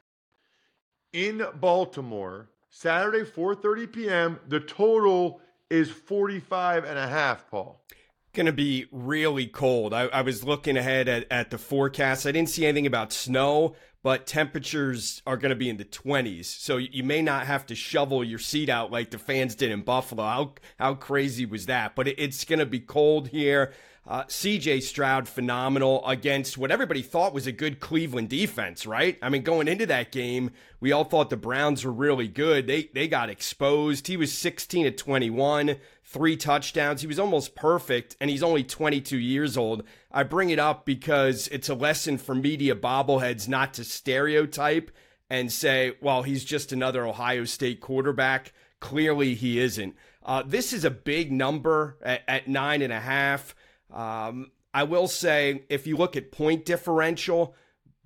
in 1.13 1.43
Baltimore, 1.61 2.49
Saturday, 2.69 3.21
4.30 3.21 3.93
p.m. 3.93 4.39
The 4.49 4.59
total 4.59 5.39
is 5.69 5.89
45 5.89 6.83
and 6.83 6.97
a 6.97 7.07
half, 7.07 7.49
Paul. 7.49 7.81
Going 8.33 8.45
to 8.45 8.53
be 8.53 8.85
really 8.91 9.47
cold. 9.47 9.93
I, 9.93 10.03
I 10.03 10.21
was 10.21 10.43
looking 10.43 10.77
ahead 10.77 11.07
at, 11.07 11.25
at 11.31 11.49
the 11.49 11.57
forecast. 11.57 12.25
I 12.25 12.31
didn't 12.31 12.49
see 12.49 12.65
anything 12.65 12.85
about 12.85 13.11
snow, 13.11 13.75
but 14.03 14.27
temperatures 14.27 15.21
are 15.25 15.35
going 15.35 15.49
to 15.49 15.55
be 15.55 15.69
in 15.69 15.77
the 15.77 15.85
20s. 15.85 16.45
So 16.45 16.77
you 16.77 17.03
may 17.03 17.21
not 17.21 17.47
have 17.47 17.65
to 17.67 17.75
shovel 17.75 18.23
your 18.23 18.39
seat 18.39 18.69
out 18.69 18.91
like 18.91 19.11
the 19.11 19.17
fans 19.17 19.55
did 19.55 19.71
in 19.71 19.81
Buffalo. 19.81 20.23
How, 20.23 20.53
how 20.77 20.93
crazy 20.93 21.45
was 21.45 21.65
that? 21.65 21.95
But 21.95 22.07
it, 22.07 22.15
it's 22.17 22.45
going 22.45 22.59
to 22.59 22.65
be 22.65 22.79
cold 22.79 23.29
here. 23.29 23.73
Uh, 24.09 24.23
CJ 24.23 24.81
Stroud, 24.81 25.27
phenomenal 25.27 26.03
against 26.07 26.57
what 26.57 26.71
everybody 26.71 27.03
thought 27.03 27.31
was 27.31 27.45
a 27.45 27.51
good 27.51 27.79
Cleveland 27.79 28.27
defense, 28.27 28.87
right? 28.87 29.19
I 29.21 29.29
mean, 29.29 29.43
going 29.43 29.67
into 29.67 29.85
that 29.85 30.11
game, 30.11 30.49
we 30.79 30.91
all 30.91 31.03
thought 31.03 31.29
the 31.29 31.37
Browns 31.37 31.85
were 31.85 31.91
really 31.91 32.27
good. 32.27 32.65
They 32.65 32.89
they 32.91 33.07
got 33.07 33.29
exposed. 33.29 34.07
He 34.07 34.17
was 34.17 34.35
16 34.35 34.85
to 34.85 34.91
21, 34.91 35.75
three 36.03 36.35
touchdowns. 36.37 37.01
He 37.01 37.07
was 37.07 37.19
almost 37.19 37.53
perfect, 37.53 38.17
and 38.19 38.31
he's 38.31 38.41
only 38.41 38.63
22 38.63 39.15
years 39.15 39.55
old. 39.55 39.83
I 40.11 40.23
bring 40.23 40.49
it 40.49 40.57
up 40.57 40.87
because 40.87 41.47
it's 41.49 41.69
a 41.69 41.75
lesson 41.75 42.17
for 42.17 42.33
media 42.33 42.75
bobbleheads 42.75 43.47
not 43.47 43.75
to 43.75 43.83
stereotype 43.83 44.89
and 45.29 45.51
say, 45.51 45.97
well, 46.01 46.23
he's 46.23 46.43
just 46.43 46.71
another 46.71 47.05
Ohio 47.05 47.45
State 47.45 47.79
quarterback. 47.79 48.53
Clearly, 48.79 49.35
he 49.35 49.59
isn't. 49.59 49.95
Uh, 50.25 50.41
this 50.43 50.73
is 50.73 50.83
a 50.83 50.89
big 50.89 51.31
number 51.31 51.97
at, 52.01 52.23
at 52.27 52.47
nine 52.47 52.81
and 52.81 52.91
a 52.91 52.99
half. 52.99 53.53
Um, 53.91 54.51
I 54.73 54.83
will 54.83 55.07
say, 55.07 55.63
if 55.69 55.87
you 55.87 55.97
look 55.97 56.15
at 56.15 56.31
point 56.31 56.65
differential, 56.65 57.55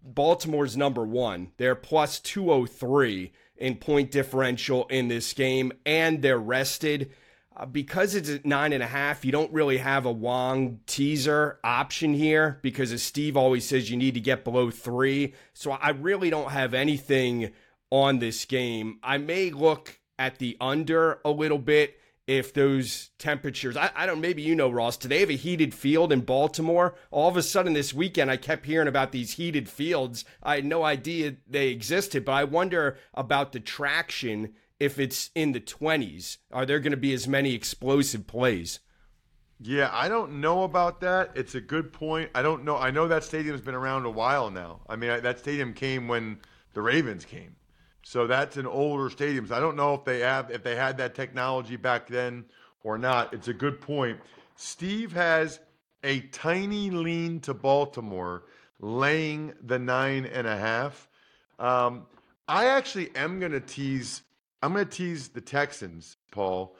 Baltimore's 0.03 0.77
number 0.77 1.05
one. 1.05 1.51
They're 1.57 1.75
plus 1.75 2.19
203 2.19 3.31
in 3.57 3.75
point 3.75 4.11
differential 4.11 4.85
in 4.87 5.07
this 5.07 5.33
game, 5.33 5.71
and 5.85 6.21
they're 6.21 6.37
rested. 6.37 7.11
Uh, 7.55 7.67
because 7.67 8.15
it's 8.15 8.29
at 8.29 8.45
nine 8.45 8.73
and 8.73 8.81
a 8.81 8.87
half, 8.87 9.23
you 9.23 9.31
don't 9.31 9.53
really 9.53 9.77
have 9.77 10.05
a 10.05 10.11
Wong 10.11 10.79
teaser 10.87 11.59
option 11.63 12.13
here 12.13 12.59
because, 12.63 12.91
as 12.91 13.03
Steve 13.03 13.37
always 13.37 13.65
says, 13.65 13.91
you 13.91 13.97
need 13.97 14.15
to 14.15 14.19
get 14.19 14.43
below 14.43 14.71
three. 14.71 15.33
So 15.53 15.71
I 15.71 15.91
really 15.91 16.31
don't 16.31 16.51
have 16.51 16.73
anything 16.73 17.51
on 17.91 18.17
this 18.17 18.45
game. 18.45 18.99
I 19.03 19.19
may 19.19 19.51
look 19.51 19.99
at 20.17 20.39
the 20.39 20.57
under 20.59 21.19
a 21.23 21.29
little 21.29 21.59
bit 21.59 21.99
if 22.27 22.53
those 22.53 23.11
temperatures 23.17 23.75
I, 23.75 23.91
I 23.95 24.05
don't 24.05 24.21
maybe 24.21 24.41
you 24.41 24.55
know 24.55 24.69
ross 24.69 24.95
today 24.95 25.19
have 25.19 25.29
a 25.29 25.33
heated 25.33 25.73
field 25.73 26.11
in 26.11 26.21
baltimore? 26.21 26.95
All 27.11 27.29
of 27.29 27.37
a 27.37 27.43
sudden 27.43 27.73
this 27.73 27.93
weekend 27.93 28.31
i 28.31 28.37
kept 28.37 28.65
hearing 28.65 28.87
about 28.87 29.11
these 29.11 29.33
heated 29.33 29.67
fields. 29.67 30.23
I 30.41 30.55
had 30.55 30.65
no 30.65 30.83
idea 30.83 31.35
they 31.47 31.69
existed 31.69 32.25
but 32.25 32.33
i 32.33 32.43
wonder 32.43 32.97
about 33.13 33.51
the 33.51 33.59
traction 33.59 34.53
if 34.79 34.99
it's 34.99 35.31
in 35.35 35.51
the 35.51 35.59
20s 35.59 36.37
are 36.51 36.65
there 36.65 36.79
going 36.79 36.91
to 36.91 36.97
be 36.97 37.13
as 37.13 37.27
many 37.27 37.53
explosive 37.53 38.25
plays? 38.25 38.79
Yeah 39.59 39.89
i 39.91 40.07
don't 40.07 40.39
know 40.39 40.63
about 40.63 41.01
that. 41.01 41.31
It's 41.35 41.55
a 41.55 41.61
good 41.61 41.91
point. 41.91 42.29
I 42.33 42.41
don't 42.41 42.63
know 42.63 42.77
i 42.77 42.89
know 42.89 43.07
that 43.09 43.25
stadium's 43.25 43.61
been 43.61 43.75
around 43.75 44.05
a 44.05 44.11
while 44.11 44.49
now. 44.49 44.81
I 44.87 44.95
mean 44.95 45.21
that 45.21 45.39
stadium 45.39 45.73
came 45.73 46.07
when 46.07 46.39
the 46.73 46.81
ravens 46.81 47.25
came 47.25 47.57
so 48.03 48.27
that's 48.27 48.57
an 48.57 48.67
older 48.67 49.09
stadium. 49.09 49.47
So 49.47 49.55
I 49.55 49.59
don't 49.59 49.77
know 49.77 49.93
if 49.93 50.03
they 50.03 50.19
have 50.19 50.51
if 50.51 50.61
they 50.61 50.75
had 50.75 50.97
that 50.97 51.15
technology 51.15 51.77
back 51.77 52.07
then 52.07 52.45
or 52.83 52.97
not. 52.97 53.33
It's 53.33 53.47
a 53.47 53.53
good 53.53 53.81
point. 53.81 54.19
Steve 54.55 55.13
has 55.13 55.59
a 56.03 56.19
tiny 56.19 56.91
lean 56.91 57.39
to 57.39 57.53
Baltimore, 57.53 58.43
laying 58.79 59.53
the 59.65 59.79
nine 59.79 60.25
and 60.25 60.45
a 60.45 60.57
half. 60.57 61.07
Um, 61.57 62.05
I 62.47 62.67
actually 62.67 63.15
am 63.15 63.39
going 63.39 63.53
to 63.53 63.61
tease. 63.61 64.21
I'm 64.61 64.73
going 64.73 64.85
to 64.85 64.91
tease 64.91 65.29
the 65.29 65.41
Texans, 65.41 66.17
Paul, 66.31 66.75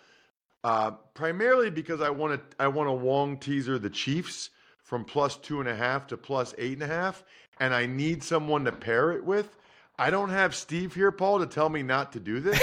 uh, 0.63 0.91
primarily 1.13 1.69
because 1.69 2.01
I 2.01 2.09
want 2.09 2.51
to. 2.51 2.57
I 2.61 2.67
want 2.67 2.89
a 2.89 2.93
Wong 2.93 3.37
teaser 3.37 3.79
the 3.79 3.89
Chiefs 3.89 4.49
from 4.83 5.05
plus 5.05 5.37
two 5.37 5.61
and 5.61 5.69
a 5.69 5.75
half 5.75 6.05
to 6.07 6.17
plus 6.17 6.53
eight 6.57 6.73
and 6.73 6.83
a 6.83 6.87
half, 6.87 7.23
and 7.61 7.73
I 7.73 7.85
need 7.85 8.23
someone 8.23 8.65
to 8.65 8.73
pair 8.73 9.13
it 9.13 9.23
with. 9.23 9.55
I 9.97 10.09
don't 10.09 10.29
have 10.29 10.55
Steve 10.55 10.95
here, 10.95 11.11
Paul, 11.11 11.39
to 11.39 11.45
tell 11.45 11.69
me 11.69 11.83
not 11.83 12.13
to 12.13 12.19
do 12.19 12.39
this. 12.39 12.61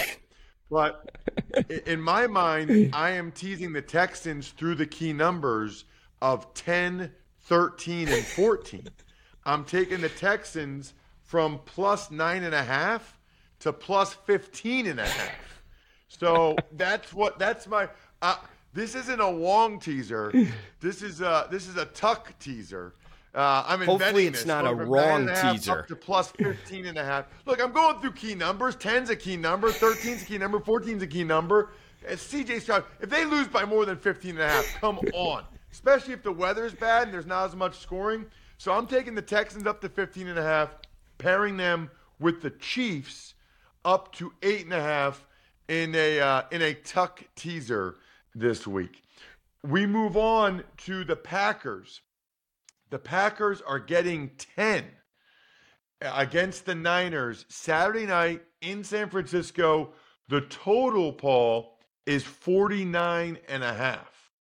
But 0.70 1.16
in 1.84 2.00
my 2.00 2.28
mind, 2.28 2.90
I 2.94 3.10
am 3.10 3.32
teasing 3.32 3.72
the 3.72 3.82
Texans 3.82 4.50
through 4.50 4.76
the 4.76 4.86
key 4.86 5.12
numbers 5.12 5.84
of 6.22 6.54
10, 6.54 7.12
13, 7.40 8.08
and 8.08 8.24
14. 8.24 8.88
I'm 9.44 9.64
taking 9.64 10.00
the 10.00 10.08
Texans 10.08 10.94
from 11.22 11.58
plus 11.64 12.12
nine 12.12 12.44
and 12.44 12.54
a 12.54 12.62
half 12.62 13.18
to 13.60 13.72
plus 13.72 14.14
15 14.14 14.86
and 14.86 15.00
a 15.00 15.06
half. 15.06 15.62
So 16.06 16.54
that's 16.72 17.12
what 17.12 17.38
that's 17.38 17.66
my. 17.66 17.88
Uh, 18.22 18.36
this 18.72 18.94
isn't 18.94 19.20
a 19.20 19.30
Wong 19.30 19.80
teaser. 19.80 20.32
This 20.80 21.02
is 21.02 21.20
a 21.20 21.48
this 21.50 21.66
is 21.66 21.76
a 21.76 21.86
Tuck 21.86 22.32
teaser. 22.38 22.94
Uh, 23.34 23.64
I'm 23.66 23.80
Hopefully, 23.82 24.26
it's 24.26 24.44
not 24.44 24.66
a 24.66 24.74
wrong 24.74 25.28
teaser. 25.28 25.80
Up 25.80 25.86
to 25.88 25.96
plus 25.96 26.32
15 26.32 26.86
and 26.86 26.98
a 26.98 27.04
half. 27.04 27.26
Look, 27.46 27.62
I'm 27.62 27.72
going 27.72 28.00
through 28.00 28.12
key 28.12 28.34
numbers. 28.34 28.74
10's 28.76 29.10
a 29.10 29.16
key 29.16 29.36
number. 29.36 29.70
13's 29.70 30.22
a 30.22 30.26
key 30.26 30.38
number. 30.38 30.58
14's 30.58 31.02
a 31.02 31.06
key 31.06 31.22
number. 31.22 31.70
It's 32.02 32.26
CJ 32.32 32.62
Stroud. 32.62 32.84
If 33.00 33.08
they 33.10 33.24
lose 33.24 33.46
by 33.46 33.64
more 33.64 33.84
than 33.84 33.96
15 33.98 34.32
and 34.32 34.40
a 34.40 34.48
half, 34.48 34.64
come 34.80 34.98
on. 35.14 35.44
Especially 35.70 36.12
if 36.12 36.22
the 36.22 36.32
weather 36.32 36.64
is 36.64 36.74
bad 36.74 37.04
and 37.04 37.14
there's 37.14 37.26
not 37.26 37.44
as 37.44 37.54
much 37.54 37.78
scoring. 37.78 38.26
So 38.58 38.72
I'm 38.72 38.86
taking 38.86 39.14
the 39.14 39.22
Texans 39.22 39.66
up 39.66 39.80
to 39.82 39.88
15 39.88 40.26
and 40.26 40.38
a 40.38 40.42
half, 40.42 40.70
pairing 41.18 41.56
them 41.56 41.90
with 42.18 42.42
the 42.42 42.50
Chiefs 42.50 43.34
up 43.84 44.12
to 44.14 44.32
eight 44.42 44.64
and 44.64 44.72
a 44.74 44.80
half 44.80 45.24
in 45.68 45.94
a 45.94 46.20
uh, 46.20 46.42
in 46.50 46.62
a 46.62 46.74
tuck 46.74 47.22
teaser 47.36 47.96
this 48.34 48.66
week. 48.66 49.02
We 49.62 49.86
move 49.86 50.16
on 50.16 50.64
to 50.78 51.04
the 51.04 51.16
Packers. 51.16 52.00
The 52.90 52.98
Packers 52.98 53.62
are 53.62 53.78
getting 53.78 54.32
10 54.56 54.84
against 56.00 56.66
the 56.66 56.74
Niners 56.74 57.44
Saturday 57.48 58.04
night 58.04 58.42
in 58.60 58.82
San 58.82 59.08
Francisco. 59.08 59.92
The 60.28 60.40
total, 60.40 61.12
Paul, 61.12 61.78
is 62.04 62.24
49 62.24 63.38
and 63.48 63.62
a 63.62 63.74
half. 63.74 64.32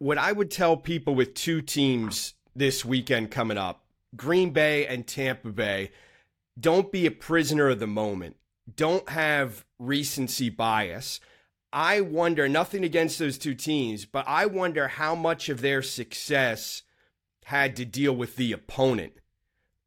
What 0.00 0.18
I 0.18 0.32
would 0.32 0.50
tell 0.50 0.76
people 0.76 1.14
with 1.14 1.32
two 1.32 1.62
teams 1.62 2.34
this 2.54 2.84
weekend 2.84 3.30
coming 3.30 3.56
up, 3.56 3.84
Green 4.14 4.50
Bay 4.50 4.86
and 4.86 5.06
Tampa 5.06 5.48
Bay, 5.48 5.90
don't 6.60 6.92
be 6.92 7.06
a 7.06 7.10
prisoner 7.10 7.68
of 7.68 7.80
the 7.80 7.86
moment. 7.86 8.36
Don't 8.76 9.08
have 9.08 9.64
recency 9.78 10.50
bias. 10.50 11.20
I 11.72 12.02
wonder, 12.02 12.48
nothing 12.48 12.84
against 12.84 13.18
those 13.18 13.38
two 13.38 13.54
teams, 13.54 14.04
but 14.04 14.26
I 14.28 14.44
wonder 14.44 14.88
how 14.88 15.14
much 15.14 15.48
of 15.48 15.62
their 15.62 15.82
success 15.82 16.82
had 17.48 17.74
to 17.74 17.84
deal 17.86 18.14
with 18.14 18.36
the 18.36 18.52
opponent 18.52 19.14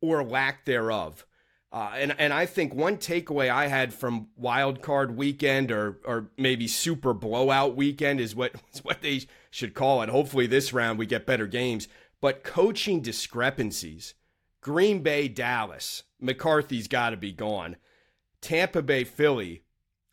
or 0.02 0.24
lack 0.24 0.66
thereof. 0.66 1.28
Uh, 1.72 1.92
and 1.94 2.16
and 2.18 2.34
I 2.34 2.48
think 2.48 2.74
one 2.74 2.98
takeaway 2.98 3.52
I 3.52 3.68
had 3.68 3.94
from 3.94 4.30
wild 4.36 4.82
card 4.82 5.16
weekend 5.16 5.72
or 5.72 6.00
or 6.04 6.32
maybe 6.38 6.68
super 6.68 7.14
blowout 7.14 7.76
weekend 7.76 8.20
is 8.20 8.36
what 8.36 8.56
is 8.74 8.84
what 8.84 9.04
they 9.04 9.22
should 9.52 9.76
call 9.76 10.02
it. 10.02 10.10
Hopefully 10.10 10.48
this 10.48 10.74
round 10.74 10.98
we 10.98 11.06
get 11.06 11.28
better 11.28 11.46
games. 11.46 11.88
But 12.20 12.44
coaching 12.44 13.00
discrepancies. 13.00 14.16
Green 14.62 15.04
Bay, 15.04 15.28
Dallas, 15.28 16.04
McCarthy's 16.20 16.88
got 16.88 17.12
to 17.12 17.18
be 17.18 17.32
gone. 17.32 17.78
Tampa 18.42 18.82
Bay, 18.82 19.04
Philly. 19.04 19.64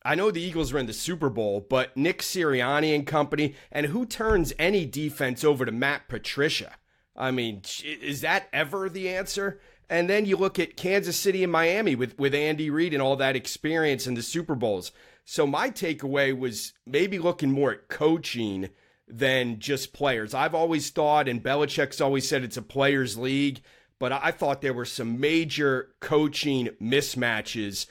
I 0.05 0.15
know 0.15 0.31
the 0.31 0.41
Eagles 0.41 0.73
are 0.73 0.79
in 0.79 0.87
the 0.87 0.93
Super 0.93 1.29
Bowl, 1.29 1.67
but 1.69 1.97
Nick 1.97 2.21
Sirianni 2.21 2.95
and 2.95 3.07
company, 3.07 3.55
and 3.73 3.87
who 3.87 4.07
turns 4.07 4.53
any 4.59 4.87
defense 4.87 5.45
over 5.45 5.67
to 5.67 5.73
Matt 5.73 6.09
Patricia? 6.09 6.77
I 7.19 7.33
mean, 7.33 7.63
is 7.85 8.21
that 8.21 8.49
ever 8.53 8.89
the 8.89 9.09
answer? 9.11 9.61
And 9.91 10.09
then 10.09 10.25
you 10.25 10.37
look 10.37 10.59
at 10.59 10.77
Kansas 10.77 11.17
City 11.17 11.43
and 11.43 11.53
Miami 11.53 11.97
with, 11.97 12.19
with 12.19 12.35
Andy 12.35 12.71
Reid 12.71 12.95
and 12.95 13.03
all 13.03 13.17
that 13.17 13.37
experience 13.37 14.07
in 14.07 14.15
the 14.15 14.23
Super 14.23 14.55
Bowls. 14.55 14.93
So 15.25 15.47
my 15.47 15.71
takeaway 15.71 16.39
was 16.39 16.73
maybe 16.87 17.19
looking 17.19 17.51
more 17.51 17.73
at 17.73 17.89
coaching 17.89 18.71
than 19.09 19.59
just 19.59 19.93
players. 19.93 20.33
I've 20.33 20.55
always 20.55 20.91
thought, 20.91 21.29
and 21.29 21.43
Belichick's 21.43 22.01
always 22.01 22.29
said 22.29 22.45
it's 22.45 22.57
a 22.57 22.63
players' 22.63 23.19
league, 23.19 23.61
but 23.99 24.13
I 24.13 24.31
thought 24.31 24.61
there 24.61 24.73
were 24.73 24.85
some 24.85 25.19
major 25.19 25.95
coaching 26.01 26.69
mismatches. 26.81 27.87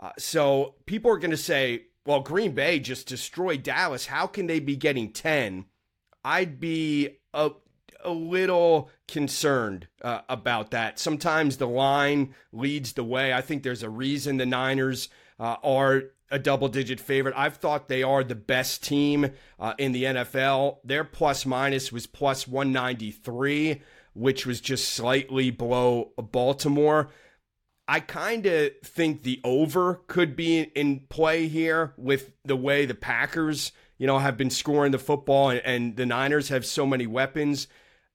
Uh, 0.00 0.10
so 0.18 0.74
people 0.86 1.10
are 1.10 1.18
going 1.18 1.30
to 1.30 1.36
say, 1.36 1.84
well, 2.04 2.20
Green 2.20 2.52
Bay 2.52 2.80
just 2.80 3.06
destroyed 3.06 3.62
Dallas. 3.62 4.06
How 4.06 4.26
can 4.26 4.46
they 4.46 4.58
be 4.58 4.74
getting 4.74 5.12
10? 5.12 5.66
I'd 6.24 6.58
be 6.58 7.18
a, 7.32 7.52
a 8.04 8.10
little 8.10 8.90
concerned 9.08 9.88
uh, 10.02 10.20
about 10.28 10.70
that. 10.70 10.98
Sometimes 10.98 11.56
the 11.56 11.68
line 11.68 12.34
leads 12.52 12.92
the 12.92 13.04
way. 13.04 13.32
I 13.32 13.40
think 13.40 13.62
there's 13.62 13.82
a 13.82 13.90
reason 13.90 14.36
the 14.36 14.46
Niners 14.46 15.08
uh, 15.38 15.56
are 15.62 16.04
a 16.30 16.38
double 16.38 16.68
digit 16.68 16.98
favorite. 16.98 17.34
I've 17.36 17.58
thought 17.58 17.88
they 17.88 18.02
are 18.02 18.24
the 18.24 18.34
best 18.34 18.82
team 18.82 19.30
uh, 19.60 19.74
in 19.78 19.92
the 19.92 20.04
NFL. 20.04 20.78
Their 20.82 21.04
plus 21.04 21.44
minus 21.44 21.92
was 21.92 22.06
plus 22.06 22.48
193, 22.48 23.82
which 24.14 24.46
was 24.46 24.60
just 24.60 24.88
slightly 24.88 25.50
below 25.50 26.12
Baltimore. 26.16 27.10
I 27.86 28.00
kind 28.00 28.46
of 28.46 28.70
think 28.82 29.22
the 29.22 29.40
over 29.44 30.00
could 30.06 30.34
be 30.34 30.60
in 30.60 31.00
play 31.10 31.48
here 31.48 31.92
with 31.98 32.32
the 32.44 32.56
way 32.56 32.86
the 32.86 32.94
Packers, 32.94 33.72
you 33.98 34.06
know, 34.06 34.18
have 34.18 34.38
been 34.38 34.50
scoring 34.50 34.92
the 34.92 34.98
football 34.98 35.50
and, 35.50 35.60
and 35.64 35.96
the 35.96 36.06
Niners 36.06 36.48
have 36.48 36.64
so 36.64 36.86
many 36.86 37.06
weapons. 37.06 37.66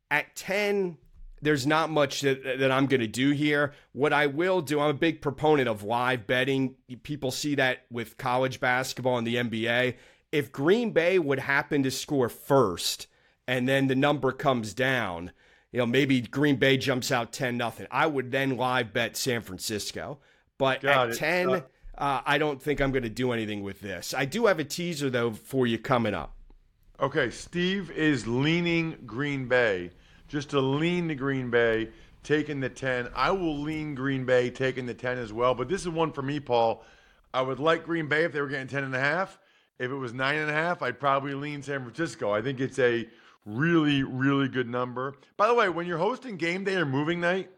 At 0.09 0.35
10, 0.35 0.97
there's 1.41 1.67
not 1.67 1.89
much 1.89 2.21
that, 2.21 2.43
that 2.59 2.71
I'm 2.71 2.87
going 2.87 3.01
to 3.01 3.07
do 3.07 3.31
here. 3.31 3.73
What 3.91 4.13
I 4.13 4.27
will 4.27 4.61
do, 4.61 4.79
I'm 4.79 4.89
a 4.89 4.93
big 4.93 5.21
proponent 5.21 5.67
of 5.67 5.83
live 5.83 6.27
betting. 6.27 6.75
People 7.03 7.31
see 7.31 7.55
that 7.55 7.85
with 7.91 8.17
college 8.17 8.59
basketball 8.59 9.17
and 9.17 9.27
the 9.27 9.35
NBA. 9.35 9.95
If 10.31 10.51
Green 10.51 10.91
Bay 10.91 11.19
would 11.19 11.39
happen 11.39 11.83
to 11.83 11.91
score 11.91 12.29
first 12.29 13.07
and 13.47 13.67
then 13.67 13.87
the 13.87 13.95
number 13.95 14.31
comes 14.31 14.73
down, 14.73 15.31
you 15.71 15.79
know, 15.79 15.85
maybe 15.85 16.21
Green 16.21 16.55
Bay 16.55 16.77
jumps 16.77 17.11
out 17.11 17.31
10 17.31 17.57
nothing. 17.57 17.87
I 17.91 18.07
would 18.07 18.31
then 18.31 18.57
live 18.57 18.93
bet 18.93 19.15
San 19.17 19.41
Francisco. 19.41 20.19
But 20.57 20.81
Got 20.81 21.09
at 21.09 21.13
it. 21.15 21.17
10, 21.17 21.49
uh, 21.49 21.61
uh, 21.97 22.21
I 22.25 22.37
don't 22.37 22.61
think 22.61 22.81
I'm 22.81 22.91
going 22.91 23.03
to 23.03 23.09
do 23.09 23.31
anything 23.31 23.63
with 23.63 23.79
this. 23.79 24.13
I 24.13 24.25
do 24.25 24.47
have 24.47 24.59
a 24.59 24.63
teaser, 24.63 25.09
though, 25.09 25.31
for 25.31 25.67
you 25.67 25.77
coming 25.77 26.13
up. 26.13 26.36
Okay, 26.99 27.29
Steve 27.29 27.91
is 27.91 28.25
leaning 28.25 28.97
Green 29.05 29.47
Bay. 29.47 29.91
Just 30.27 30.49
to 30.49 30.59
lean 30.59 31.07
the 31.07 31.13
Green 31.13 31.51
Bay, 31.51 31.89
taking 32.23 32.59
the 32.59 32.69
10. 32.69 33.09
I 33.15 33.29
will 33.29 33.59
lean 33.59 33.93
Green 33.93 34.25
Bay, 34.25 34.49
taking 34.49 34.87
the 34.87 34.95
10 34.95 35.19
as 35.19 35.31
well. 35.31 35.53
But 35.53 35.69
this 35.69 35.81
is 35.81 35.89
one 35.89 36.11
for 36.11 36.23
me, 36.23 36.39
Paul. 36.39 36.83
I 37.35 37.43
would 37.43 37.59
like 37.59 37.85
Green 37.85 38.07
Bay 38.07 38.23
if 38.23 38.31
they 38.31 38.41
were 38.41 38.47
getting 38.47 38.67
10 38.67 38.83
and 38.83 38.95
a 38.95 38.99
half. 38.99 39.37
If 39.77 39.91
it 39.91 39.95
was 39.95 40.11
nine 40.11 40.39
and 40.39 40.49
a 40.49 40.53
half, 40.53 40.81
I'd 40.81 40.99
probably 40.99 41.35
lean 41.35 41.61
San 41.61 41.83
Francisco. 41.83 42.31
I 42.31 42.41
think 42.41 42.59
it's 42.59 42.79
a 42.79 43.07
really, 43.45 44.01
really 44.01 44.47
good 44.47 44.67
number. 44.67 45.13
By 45.37 45.47
the 45.47 45.53
way, 45.53 45.69
when 45.69 45.85
you're 45.85 45.99
hosting 45.99 46.35
game 46.35 46.63
day 46.63 46.77
or 46.77 46.85
moving 46.87 47.21
night, 47.21 47.51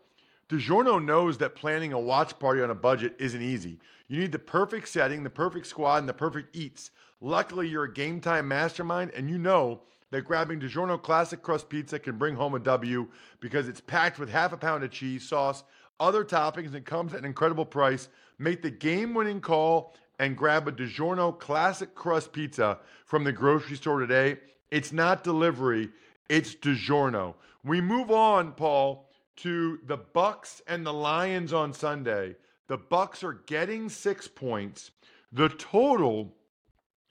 DiGiorno 0.50 1.02
knows 1.02 1.38
that 1.38 1.56
planning 1.56 1.94
a 1.94 2.00
watch 2.00 2.38
party 2.40 2.62
on 2.62 2.72
a 2.72 2.76
budget 2.76 3.16
isn't 3.20 3.42
easy. 3.42 3.80
You 4.10 4.20
need 4.20 4.34
the 4.34 4.40
perfect 4.40 4.90
setting, 4.90 5.24
the 5.24 5.30
perfect 5.30 5.66
squad, 5.68 6.00
and 6.00 6.10
the 6.10 6.14
perfect 6.14 6.54
eats. 6.54 6.92
Luckily, 7.22 7.68
you're 7.68 7.84
a 7.84 7.94
game 7.94 8.22
time 8.22 8.48
mastermind, 8.48 9.12
and 9.16 9.30
you 9.30 9.38
know 9.38 9.82
that 10.12 10.22
grabbing 10.22 10.60
DiGiorno 10.60 11.02
Classic 11.02 11.42
Crust 11.42 11.70
Pizza 11.70 12.00
can 12.00 12.18
bring 12.18 12.36
home 12.36 12.56
a 12.56 12.60
W 12.60 13.08
because 13.40 13.68
it's 13.68 13.82
packed 13.82 14.20
with 14.20 14.30
half 14.30 14.54
a 14.54 14.58
pound 14.58 14.84
of 14.84 14.92
cheese, 14.92 15.28
sauce, 15.28 15.64
other 16.00 16.24
toppings, 16.24 16.74
and 16.74 16.86
comes 16.86 17.14
at 17.14 17.20
an 17.20 17.26
incredible 17.26 17.66
price. 17.66 18.08
Make 18.38 18.62
the 18.62 18.72
game 18.72 19.14
winning 19.14 19.42
call 19.42 19.96
and 20.18 20.38
grab 20.38 20.68
a 20.68 20.72
DiGiorno 20.72 21.38
Classic 21.38 21.94
Crust 21.94 22.32
Pizza 22.32 22.80
from 23.06 23.24
the 23.24 23.32
grocery 23.32 23.76
store 23.76 24.00
today. 24.00 24.38
It's 24.72 24.94
not 24.94 25.24
delivery, 25.24 25.90
it's 26.30 26.56
DiGiorno. 26.56 27.36
We 27.64 27.82
move 27.82 28.12
on, 28.12 28.54
Paul, 28.54 29.10
to 29.38 29.80
the 29.86 29.98
Bucks 29.98 30.62
and 30.68 30.86
the 30.86 30.94
Lions 30.94 31.54
on 31.54 31.74
Sunday. 31.74 32.36
The 32.68 32.78
Bucks 32.78 33.24
are 33.24 33.42
getting 33.46 33.90
6 33.90 34.28
points. 34.30 34.92
The 35.32 35.50
total 35.50 36.36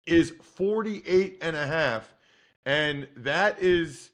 is 0.08 0.32
48 0.56 1.38
and 1.42 1.56
a 1.56 1.66
half 1.66 2.14
and 2.68 3.08
that 3.16 3.60
is 3.62 4.10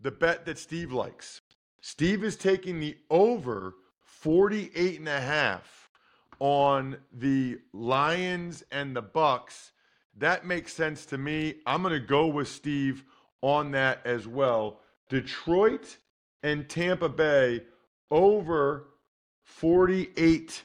the 0.00 0.12
bet 0.12 0.46
that 0.46 0.58
Steve 0.58 0.92
likes. 0.92 1.40
Steve 1.80 2.22
is 2.22 2.36
taking 2.36 2.78
the 2.78 2.96
over 3.10 3.74
48 4.04 5.00
and 5.00 5.08
a 5.08 5.20
half 5.20 5.90
on 6.38 6.98
the 7.12 7.58
Lions 7.72 8.62
and 8.70 8.94
the 8.94 9.02
Bucks. 9.02 9.72
That 10.16 10.46
makes 10.46 10.72
sense 10.72 11.04
to 11.06 11.18
me. 11.18 11.56
I'm 11.66 11.82
going 11.82 11.94
to 11.94 12.00
go 12.00 12.28
with 12.28 12.46
Steve 12.46 13.02
on 13.42 13.72
that 13.72 14.06
as 14.06 14.28
well. 14.28 14.78
Detroit 15.08 15.96
and 16.44 16.68
Tampa 16.68 17.08
Bay 17.08 17.62
over 18.12 18.86
48.52 19.60 20.62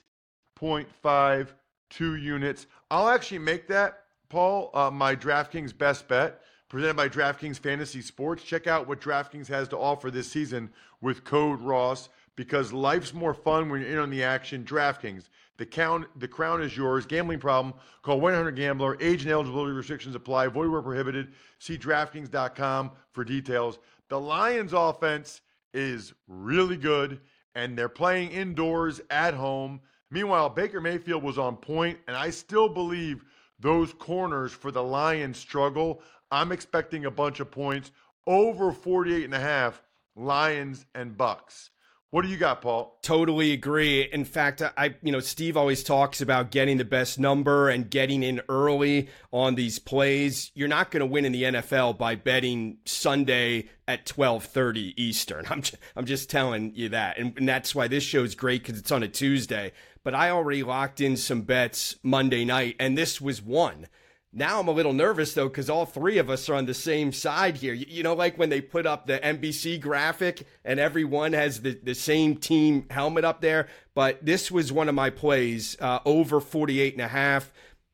units. 2.00 2.68
I'll 2.92 3.10
actually 3.10 3.40
make 3.40 3.68
that, 3.68 4.01
Paul, 4.32 4.70
uh, 4.74 4.90
my 4.90 5.14
DraftKings 5.14 5.78
best 5.78 6.08
bet 6.08 6.40
presented 6.70 6.96
by 6.96 7.10
DraftKings 7.10 7.60
Fantasy 7.60 8.02
Sports. 8.02 8.46
Check 8.46 8.66
out 8.66 8.88
what 8.88 9.02
DraftKings 9.02 9.48
has 9.48 9.68
to 9.68 9.78
offer 9.78 10.10
this 10.10 10.32
season 10.32 10.70
with 11.02 11.26
code 11.26 11.60
Ross 11.60 12.08
because 12.38 12.72
life's 12.72 13.14
more 13.14 13.34
fun 13.34 13.70
when 13.70 13.82
you're 13.82 13.90
in 13.90 13.98
on 13.98 14.10
the 14.10 14.24
action. 14.24 14.64
DraftKings, 14.64 15.26
the 15.58 15.66
count, 15.66 16.08
the 16.18 16.30
crown 16.30 16.62
is 16.62 16.78
yours. 16.78 17.06
Gambling 17.06 17.40
problem? 17.40 17.74
Call 18.04 18.22
1-800-GAMBLER. 18.22 19.02
Age 19.02 19.24
and 19.24 19.32
eligibility 19.34 19.74
restrictions 19.74 20.16
apply. 20.16 20.48
Void 20.48 20.70
where 20.70 20.82
prohibited. 20.82 21.34
See 21.60 21.78
DraftKings.com 21.78 22.92
for 23.12 23.26
details. 23.26 23.80
The 24.08 24.18
Lions' 24.18 24.72
offense 24.72 25.42
is 25.74 26.14
really 26.30 26.78
good, 26.78 27.20
and 27.56 27.78
they're 27.78 27.90
playing 27.90 28.32
indoors 28.32 29.02
at 29.10 29.34
home. 29.34 29.82
Meanwhile, 30.10 30.52
Baker 30.52 30.80
Mayfield 30.80 31.22
was 31.22 31.38
on 31.38 31.58
point, 31.58 32.00
and 32.08 32.16
I 32.16 32.30
still 32.30 32.70
believe 32.70 33.26
those 33.62 33.94
corners 33.94 34.52
for 34.52 34.72
the 34.72 34.84
Lions 34.84 35.38
struggle. 35.38 36.02
I'm 36.32 36.52
expecting 36.52 37.06
a 37.06 37.12
bunch 37.12 37.40
of 37.40 37.52
points 37.52 37.92
over 38.28 38.72
48 38.72 39.26
and 39.26 39.34
a 39.34 39.40
half 39.40 39.82
Lions 40.16 40.86
and 40.94 41.18
Bucks. 41.18 41.70
What 42.12 42.24
do 42.24 42.28
you 42.28 42.36
got, 42.36 42.62
Paul? 42.62 43.00
Totally 43.02 43.54
agree. 43.54 44.02
In 44.02 44.26
fact, 44.26 44.62
I, 44.62 44.96
you 45.02 45.14
know, 45.14 45.22
Steve 45.22 45.56
always 45.56 45.82
talks 45.82 46.20
about 46.20 46.52
getting 46.52 46.78
the 46.78 46.84
best 46.84 47.18
number 47.18 47.70
and 47.70 47.90
getting 47.90 48.22
in 48.22 48.42
early 48.50 49.08
on 49.32 49.56
these 49.56 49.80
plays. 49.80 50.52
You're 50.54 50.68
not 50.68 50.92
going 50.92 51.00
to 51.00 51.06
win 51.06 51.24
in 51.24 51.32
the 51.32 51.44
NFL 51.44 51.98
by 51.98 52.16
betting 52.16 52.80
Sunday 52.84 53.70
at 53.88 54.06
12:30 54.06 54.94
Eastern. 54.98 55.46
I'm, 55.50 55.62
just, 55.62 55.78
I'm 55.96 56.06
just 56.06 56.30
telling 56.30 56.76
you 56.76 56.90
that, 56.90 57.18
and, 57.18 57.34
and 57.38 57.48
that's 57.48 57.74
why 57.74 57.88
this 57.88 58.04
show 58.04 58.26
is 58.26 58.36
great 58.36 58.64
because 58.64 58.78
it's 58.78 58.92
on 58.92 59.04
a 59.04 59.08
Tuesday. 59.08 59.72
But 60.04 60.14
I 60.14 60.32
already 60.32 60.64
locked 60.64 61.00
in 61.00 61.16
some 61.16 61.44
bets 61.44 61.96
Monday 62.04 62.44
night, 62.44 62.76
and 62.78 62.98
this 62.98 63.22
was 63.22 63.42
one. 63.42 63.88
Now 64.34 64.62
I'm 64.62 64.70
a 64.70 64.72
little 64.72 64.94
nervous 64.94 65.34
though 65.34 65.50
because 65.50 65.70
all 65.70 65.86
three 65.86 66.18
of 66.18 66.30
us 66.30 66.48
are 66.48 66.56
on 66.56 66.66
the 66.66 66.74
same 66.74 67.12
side 67.12 67.58
here. 67.58 67.74
You, 67.74 67.86
you, 67.88 68.04
know, 68.04 68.14
like 68.14 68.38
when 68.38 68.50
they 68.50 68.62
put 68.62 68.86
up 68.86 69.06
the 69.06 69.20
NBC 69.20 69.82
graphic 69.82 70.48
and 70.64 70.80
everyone 70.80 71.34
has 71.34 71.62
the, 71.62 71.78
the 71.84 71.96
same 71.96 72.38
team 72.38 72.86
helmet 72.90 73.26
up 73.26 73.42
there. 73.42 73.68
But 73.94 74.26
this 74.26 74.50
was 74.50 74.72
one 74.72 74.88
of 74.88 74.96
my 74.96 75.10
plays 75.10 75.76
uh, 75.82 76.00
over 76.06 76.40
48 76.40 76.94
and 76.94 77.02
a 77.02 77.10
half. 77.10 77.52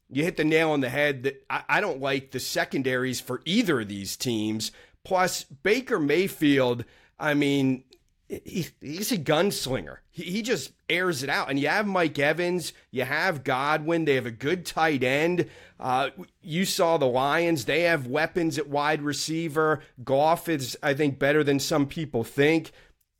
You 0.10 0.23
hit 0.23 0.38
the 0.38 0.43
nail 0.43 0.71
on 0.71 0.82
the 0.82 0.89
head 0.89 1.23
that 1.23 1.43
I, 1.50 1.63
I 1.67 1.82
don't 1.82 2.02
like 2.02 2.32
the 2.32 2.39
secondaries 2.39 3.19
for 3.19 3.41
either 3.45 3.82
of 3.82 3.88
these 3.88 4.15
teams. 4.15 4.71
Plus, 5.04 5.43
Baker 5.43 6.00
Mayfield, 6.00 6.86
I 7.19 7.34
mean, 7.34 7.84
he, 8.29 8.67
he's 8.81 9.11
a 9.11 9.17
gunslinger. 9.17 9.97
He, 10.09 10.23
he 10.23 10.41
just 10.41 10.73
airs 10.89 11.23
it 11.23 11.29
out. 11.29 11.49
And 11.49 11.59
you 11.59 11.67
have 11.67 11.87
Mike 11.87 12.19
Evans, 12.19 12.73
you 12.91 13.03
have 13.03 13.43
Godwin. 13.43 14.05
They 14.05 14.15
have 14.15 14.25
a 14.25 14.31
good 14.31 14.65
tight 14.65 15.03
end. 15.03 15.49
Uh, 15.79 16.09
you 16.41 16.65
saw 16.65 16.97
the 16.97 17.05
Lions; 17.05 17.65
they 17.65 17.81
have 17.81 18.07
weapons 18.07 18.57
at 18.57 18.67
wide 18.67 19.01
receiver. 19.01 19.81
Goff 20.03 20.49
is, 20.49 20.77
I 20.81 20.93
think, 20.93 21.19
better 21.19 21.43
than 21.43 21.59
some 21.59 21.85
people 21.85 22.23
think. 22.23 22.71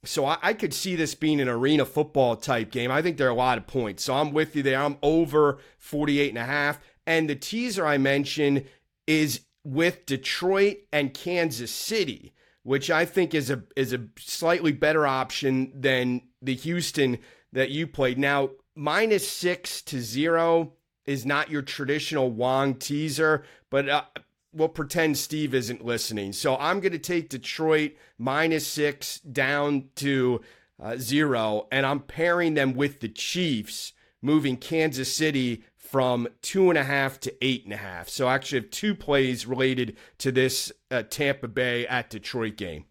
So 0.04 0.26
I, 0.26 0.38
I, 0.42 0.54
could 0.54 0.74
see 0.74 0.96
this 0.96 1.16
being 1.16 1.42
an 1.42 1.50
arena 1.50 1.86
football 1.86 2.36
type 2.36 2.72
game. 2.72 2.92
I 2.92 3.02
think 3.02 3.18
there 3.18 3.28
are 3.28 3.32
a 3.32 3.36
lot 3.36 3.58
of 3.58 3.68
points. 3.68 4.04
So 4.04 4.14
I'm 4.14 4.32
with 4.32 4.56
you 4.56 4.64
there. 4.64 4.80
I'm 4.80 4.98
over 5.02 5.58
48 5.80 6.30
and 6.30 6.38
a 6.38 6.46
half. 6.46 6.80
And 7.06 7.30
the 7.30 7.36
teaser 7.36 7.86
I 7.86 7.98
mentioned 7.98 8.66
is 9.06 9.42
with 9.64 10.06
Detroit 10.06 10.78
and 10.94 11.14
Kansas 11.14 11.72
City 11.72 12.34
which 12.68 12.92
I 12.92 13.06
think 13.06 13.34
is 13.34 13.50
a 13.50 13.64
is 13.78 13.94
a 13.94 14.08
slightly 14.18 14.74
better 14.74 15.08
option 15.08 15.72
than 15.74 16.24
the 16.42 16.54
Houston 16.54 17.20
that 17.54 17.70
you 17.70 17.88
played. 17.88 18.20
Now, 18.20 18.50
minus 18.76 19.26
six 19.26 19.82
to 19.84 20.02
zero 20.02 20.74
is 21.06 21.26
not 21.26 21.50
your 21.50 21.62
traditional 21.62 22.30
Wong 22.30 22.76
teaser, 22.76 23.46
but 23.70 23.88
uh, 23.88 24.04
we'll 24.52 24.68
pretend 24.68 25.18
Steve 25.18 25.56
isn't 25.56 25.86
listening. 25.86 26.34
So 26.34 26.58
I'm 26.58 26.82
going 26.82 26.92
to 26.92 27.00
take 27.00 27.30
Detroit 27.30 27.94
minus 28.18 28.68
six 28.68 29.22
down 29.22 29.86
to 29.96 30.42
uh, 30.78 30.98
zero, 30.98 31.70
and 31.72 31.86
I'm 31.86 32.02
pairing 32.02 32.56
them 32.56 32.74
with 32.74 33.00
the 33.00 33.08
Chiefs, 33.08 33.94
moving 34.22 34.58
Kansas 34.58 35.16
City 35.16 35.64
from 35.90 36.28
two 36.42 36.70
and 36.70 36.78
a 36.78 36.84
half 36.84 37.20
to 37.22 37.34
eight 37.42 37.64
and 37.64 37.74
a 37.74 37.78
half. 37.78 38.10
So 38.10 38.28
I 38.28 38.36
actually 38.36 38.62
have 38.62 38.72
two 38.72 38.94
plays 38.94 39.46
related 39.46 39.98
to 40.20 40.32
this 40.32 40.72
uh, 40.92 41.04
Tampa 41.04 41.48
Bay 41.48 41.88
at 41.88 42.10
Detroit 42.10 42.58
game. 42.58 42.86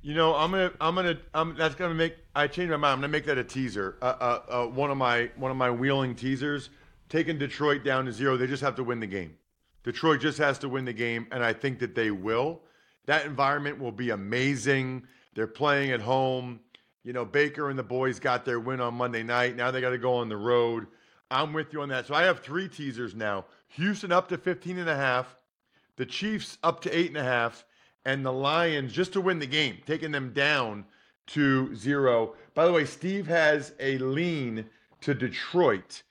You 0.00 0.14
know, 0.14 0.34
I'm 0.34 0.50
gonna, 0.50 0.72
I'm 0.80 0.94
gonna, 0.94 1.18
I'm, 1.32 1.56
that's 1.56 1.74
gonna 1.74 1.94
make. 1.94 2.16
I 2.34 2.48
changed 2.48 2.70
my 2.70 2.76
mind. 2.76 2.94
I'm 2.94 2.98
gonna 2.98 3.08
make 3.08 3.26
that 3.26 3.38
a 3.38 3.44
teaser. 3.44 3.98
Uh, 4.02 4.04
uh, 4.20 4.42
uh, 4.48 4.66
one 4.66 4.90
of 4.90 4.96
my, 4.96 5.30
one 5.36 5.50
of 5.50 5.56
my 5.56 5.70
wheeling 5.70 6.14
teasers. 6.14 6.70
Taking 7.08 7.38
Detroit 7.38 7.84
down 7.84 8.06
to 8.06 8.12
zero. 8.12 8.38
They 8.38 8.46
just 8.46 8.62
have 8.62 8.74
to 8.76 8.84
win 8.84 8.98
the 8.98 9.06
game. 9.06 9.36
Detroit 9.84 10.20
just 10.20 10.38
has 10.38 10.58
to 10.60 10.68
win 10.68 10.86
the 10.86 10.92
game, 10.94 11.26
and 11.30 11.44
I 11.44 11.52
think 11.52 11.78
that 11.80 11.94
they 11.94 12.10
will. 12.10 12.62
That 13.06 13.26
environment 13.26 13.78
will 13.78 13.92
be 13.92 14.10
amazing. 14.10 15.06
They're 15.34 15.46
playing 15.46 15.90
at 15.90 16.00
home. 16.00 16.60
You 17.04 17.12
know, 17.12 17.24
Baker 17.24 17.68
and 17.68 17.78
the 17.78 17.82
boys 17.82 18.18
got 18.18 18.44
their 18.44 18.60
win 18.60 18.80
on 18.80 18.94
Monday 18.94 19.22
night. 19.22 19.56
Now 19.56 19.70
they 19.70 19.80
got 19.80 19.90
to 19.90 19.98
go 19.98 20.14
on 20.14 20.28
the 20.28 20.36
road. 20.36 20.86
I'm 21.32 21.52
with 21.52 21.72
you 21.72 21.82
on 21.82 21.88
that. 21.88 22.06
So 22.06 22.14
I 22.14 22.22
have 22.22 22.40
three 22.40 22.68
teasers 22.68 23.14
now. 23.14 23.46
Houston 23.68 24.12
up 24.12 24.28
to 24.28 24.38
15 24.38 24.78
and 24.78 24.88
a 24.88 24.96
half, 24.96 25.34
the 25.96 26.06
Chiefs 26.06 26.58
up 26.62 26.80
to 26.82 26.96
eight 26.96 27.08
and 27.08 27.16
a 27.16 27.24
half, 27.24 27.64
and 28.04 28.24
the 28.24 28.32
Lions 28.32 28.92
just 28.92 29.12
to 29.14 29.20
win 29.20 29.38
the 29.38 29.46
game, 29.46 29.78
taking 29.86 30.12
them 30.12 30.32
down 30.32 30.84
to 31.28 31.74
zero. 31.74 32.34
By 32.54 32.66
the 32.66 32.72
way, 32.72 32.84
Steve 32.84 33.26
has 33.28 33.72
a 33.80 33.98
lean 33.98 34.66
to 35.00 35.14
Detroit. 35.14 36.02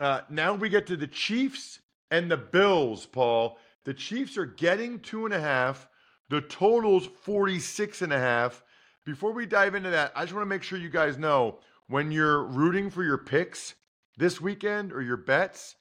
Uh, 0.00 0.20
now 0.28 0.54
we 0.54 0.68
get 0.68 0.86
to 0.88 0.96
the 0.96 1.06
Chiefs 1.06 1.80
and 2.10 2.30
the 2.30 2.36
Bills, 2.36 3.06
Paul. 3.06 3.58
The 3.84 3.94
Chiefs 3.94 4.36
are 4.36 4.46
getting 4.46 5.00
two 5.00 5.24
and 5.24 5.34
a 5.34 5.40
half. 5.40 5.88
The 6.28 6.42
total's 6.42 7.06
46 7.06 8.02
and 8.02 8.12
a 8.12 8.18
half. 8.18 8.62
Before 9.04 9.32
we 9.32 9.46
dive 9.46 9.74
into 9.74 9.90
that, 9.90 10.12
I 10.14 10.22
just 10.22 10.34
want 10.34 10.42
to 10.42 10.48
make 10.48 10.62
sure 10.62 10.78
you 10.78 10.90
guys 10.90 11.16
know 11.16 11.60
when 11.86 12.12
you're 12.12 12.44
rooting 12.44 12.90
for 12.90 13.02
your 13.02 13.16
picks, 13.16 13.74
this 14.18 14.40
weekend 14.40 14.92
or 14.92 15.00
your 15.00 15.16
bets, 15.16 15.76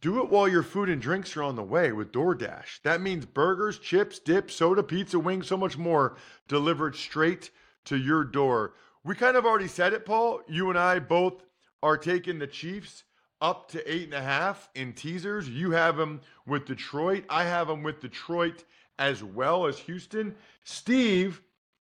Do 0.00 0.22
it 0.22 0.28
while 0.28 0.46
your 0.46 0.62
food 0.62 0.88
and 0.88 1.00
drinks 1.00 1.36
are 1.36 1.42
on 1.42 1.56
the 1.56 1.62
way 1.62 1.90
with 1.90 2.12
DoorDash. 2.12 2.82
That 2.82 3.00
means 3.00 3.24
burgers, 3.26 3.78
chips, 3.78 4.18
dip, 4.18 4.50
soda, 4.50 4.82
pizza, 4.82 5.18
wings, 5.18 5.46
so 5.46 5.56
much 5.56 5.78
more 5.78 6.16
delivered 6.48 6.94
straight 6.94 7.50
to 7.86 7.96
your 7.96 8.22
door. 8.22 8.74
We 9.04 9.14
kind 9.14 9.36
of 9.36 9.46
already 9.46 9.68
said 9.68 9.92
it, 9.94 10.04
Paul. 10.04 10.42
You 10.48 10.68
and 10.68 10.78
I 10.78 10.98
both 10.98 11.42
are 11.82 11.96
taking 11.96 12.38
the 12.38 12.46
Chiefs 12.46 13.04
up 13.40 13.70
to 13.70 13.92
eight 13.92 14.04
and 14.04 14.14
a 14.14 14.22
half 14.22 14.68
in 14.74 14.92
teasers. 14.92 15.48
You 15.48 15.70
have 15.72 15.96
them 15.96 16.20
with 16.46 16.66
Detroit. 16.66 17.24
I 17.30 17.44
have 17.44 17.68
them 17.68 17.82
with 17.82 18.00
Detroit 18.00 18.64
as 18.98 19.22
well 19.22 19.66
as 19.66 19.78
Houston. 19.80 20.34
Steve 20.64 21.42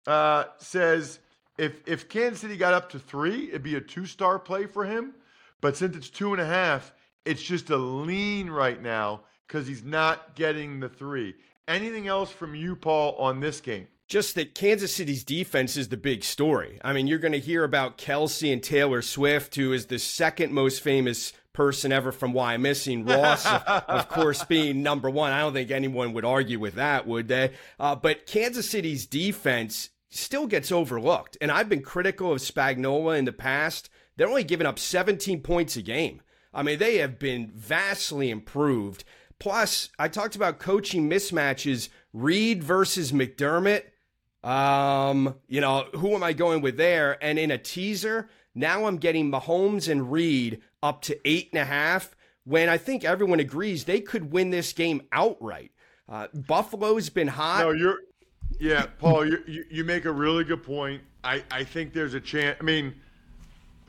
uh, 0.07 0.45
says 0.57 1.19
if 1.57 1.81
if 1.85 2.09
Kansas 2.09 2.41
City 2.41 2.57
got 2.57 2.73
up 2.73 2.89
to 2.91 2.99
three, 2.99 3.49
it'd 3.49 3.63
be 3.63 3.75
a 3.75 3.81
two 3.81 4.05
star 4.05 4.39
play 4.39 4.65
for 4.65 4.85
him. 4.85 5.13
But 5.61 5.77
since 5.77 5.95
it's 5.95 6.09
two 6.09 6.33
and 6.33 6.41
a 6.41 6.45
half, 6.45 6.93
it's 7.25 7.41
just 7.41 7.69
a 7.69 7.77
lean 7.77 8.49
right 8.49 8.81
now 8.81 9.21
because 9.47 9.67
he's 9.67 9.83
not 9.83 10.35
getting 10.35 10.79
the 10.79 10.89
three. 10.89 11.35
Anything 11.67 12.07
else 12.07 12.31
from 12.31 12.55
you, 12.55 12.75
Paul, 12.75 13.15
on 13.17 13.39
this 13.39 13.61
game? 13.61 13.87
Just 14.07 14.35
that 14.35 14.55
Kansas 14.55 14.93
City's 14.93 15.23
defense 15.23 15.77
is 15.77 15.87
the 15.87 15.97
big 15.97 16.23
story. 16.23 16.81
I 16.83 16.91
mean, 16.91 17.07
you're 17.07 17.19
going 17.19 17.31
to 17.31 17.39
hear 17.39 17.63
about 17.63 17.97
Kelce 17.97 18.51
and 18.51 18.61
Taylor 18.61 19.01
Swift, 19.01 19.55
who 19.55 19.71
is 19.71 19.85
the 19.85 19.99
second 19.99 20.51
most 20.51 20.81
famous 20.81 21.31
person 21.53 21.91
ever 21.91 22.11
from 22.11 22.33
Wyomissing. 22.33 23.07
Ross, 23.07 23.45
of, 23.45 23.63
of, 23.63 24.09
course, 24.09 24.43
being 24.43 24.83
number 24.83 25.09
one. 25.09 25.31
I 25.31 25.39
don't 25.39 25.53
think 25.53 25.71
anyone 25.71 26.11
would 26.13 26.25
argue 26.25 26.59
with 26.59 26.75
that, 26.75 27.07
would 27.07 27.27
they? 27.29 27.51
Uh, 27.79 27.95
but 27.95 28.25
Kansas 28.25 28.69
City's 28.69 29.05
defense 29.05 29.89
still 30.09 30.47
gets 30.47 30.71
overlooked. 30.71 31.37
And 31.39 31.51
I've 31.51 31.69
been 31.69 31.81
critical 31.81 32.33
of 32.33 32.39
Spagnuolo 32.39 33.17
in 33.17 33.25
the 33.25 33.31
past. 33.31 33.89
They're 34.21 34.29
only 34.29 34.43
giving 34.43 34.67
up 34.67 34.77
17 34.77 35.41
points 35.41 35.75
a 35.77 35.81
game. 35.81 36.21
I 36.53 36.61
mean, 36.61 36.77
they 36.77 36.97
have 36.97 37.17
been 37.17 37.51
vastly 37.55 38.29
improved. 38.29 39.03
Plus, 39.39 39.89
I 39.97 40.09
talked 40.09 40.35
about 40.35 40.59
coaching 40.59 41.09
mismatches 41.09 41.89
Reid 42.13 42.63
versus 42.63 43.11
McDermott. 43.11 43.81
Um, 44.43 45.33
you 45.47 45.59
know, 45.59 45.87
who 45.95 46.13
am 46.13 46.21
I 46.21 46.33
going 46.33 46.61
with 46.61 46.77
there? 46.77 47.17
And 47.19 47.39
in 47.39 47.49
a 47.49 47.57
teaser, 47.57 48.29
now 48.53 48.85
I'm 48.85 48.97
getting 48.97 49.31
Mahomes 49.31 49.89
and 49.89 50.11
Reid 50.11 50.61
up 50.83 51.01
to 51.01 51.19
eight 51.25 51.49
and 51.51 51.59
a 51.59 51.65
half 51.65 52.15
when 52.43 52.69
I 52.69 52.77
think 52.77 53.03
everyone 53.03 53.39
agrees 53.39 53.85
they 53.85 54.01
could 54.01 54.31
win 54.31 54.51
this 54.51 54.71
game 54.71 55.01
outright. 55.11 55.71
Uh, 56.07 56.27
Buffalo's 56.27 57.09
been 57.09 57.27
hot. 57.27 57.61
No, 57.61 57.71
you're, 57.71 57.97
yeah, 58.59 58.85
Paul, 58.99 59.25
you, 59.25 59.65
you 59.71 59.83
make 59.83 60.05
a 60.05 60.11
really 60.11 60.43
good 60.43 60.61
point. 60.61 61.01
I, 61.23 61.43
I 61.49 61.63
think 61.63 61.93
there's 61.93 62.13
a 62.13 62.21
chance. 62.21 62.55
I 62.61 62.63
mean, 62.63 62.93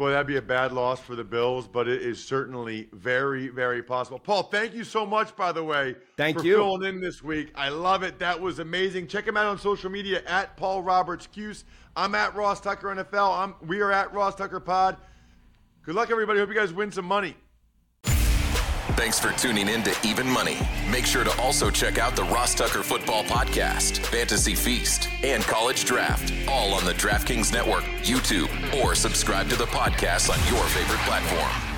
Boy, 0.03 0.11
that'd 0.11 0.27
be 0.27 0.37
a 0.37 0.43
bad 0.43 0.73
loss 0.73 0.99
for 0.99 1.15
the 1.15 1.23
Bills, 1.23 1.69
but 1.69 1.87
it 1.87 2.03
is 2.03 2.21
certainly 2.21 2.89
very, 2.93 3.47
very 3.47 3.85
possible. 3.85 4.19
Paul, 4.19 4.43
thank 4.43 4.75
you 4.75 4.83
so 4.83 5.07
much, 5.07 5.37
by 5.37 5.53
the 5.53 5.63
way. 5.63 5.95
Thank 6.17 6.41
for 6.41 6.45
you. 6.45 6.57
filling 6.57 6.83
in 6.89 7.01
this 7.01 7.23
week. 7.23 7.53
I 7.55 7.69
love 7.69 8.03
it. 8.03 8.19
That 8.19 8.41
was 8.41 8.59
amazing. 8.59 9.07
Check 9.07 9.29
him 9.29 9.37
out 9.37 9.47
on 9.47 9.61
social 9.61 9.91
media 9.91 10.25
at 10.27 10.57
Paul 10.57 10.83
Roberts 10.83 11.29
Cuse. 11.29 11.65
I'm 11.95 12.17
at 12.17 12.35
Ross 12.35 12.61
Tucker 12.61 12.89
NFL. 12.89 13.45
I'm, 13.45 13.55
we 13.69 13.81
are 13.81 13.93
at 13.93 14.13
Ross 14.13 14.35
Tucker 14.35 14.59
Pod. 14.59 14.97
Good 15.85 15.95
luck, 15.95 16.11
everybody. 16.11 16.41
Hope 16.41 16.49
you 16.49 16.57
guys 16.57 16.73
win 16.73 16.91
some 16.91 17.05
money. 17.05 17.37
Thanks 18.95 19.19
for 19.19 19.33
tuning 19.33 19.69
in 19.69 19.83
to 19.85 19.97
Even 20.05 20.27
Money. 20.27 20.59
Make 20.91 21.07
sure 21.07 21.25
to 21.25 21.41
also 21.41 21.71
check 21.71 21.99
out 21.99 22.15
the 22.15 22.25
Ross 22.25 22.55
Tucker 22.55 22.83
Football 22.83 23.25
Podcast, 23.25 23.99
Fantasy 24.07 24.55
Feast, 24.55 25.09
and 25.23 25.43
College 25.43 25.85
Draft, 25.85 26.33
all 26.47 26.75
on 26.75 26.85
the 26.85 26.93
DraftKings 26.93 27.53
Network, 27.53 27.85
YouTube, 28.03 28.51
or 28.83 28.95
subscribe 28.95 29.49
to 29.49 29.57
the 29.57 29.67
podcast 29.67 30.31
on 30.31 30.39
your 30.55 30.65
favorite 30.69 31.01
platform. 31.01 31.72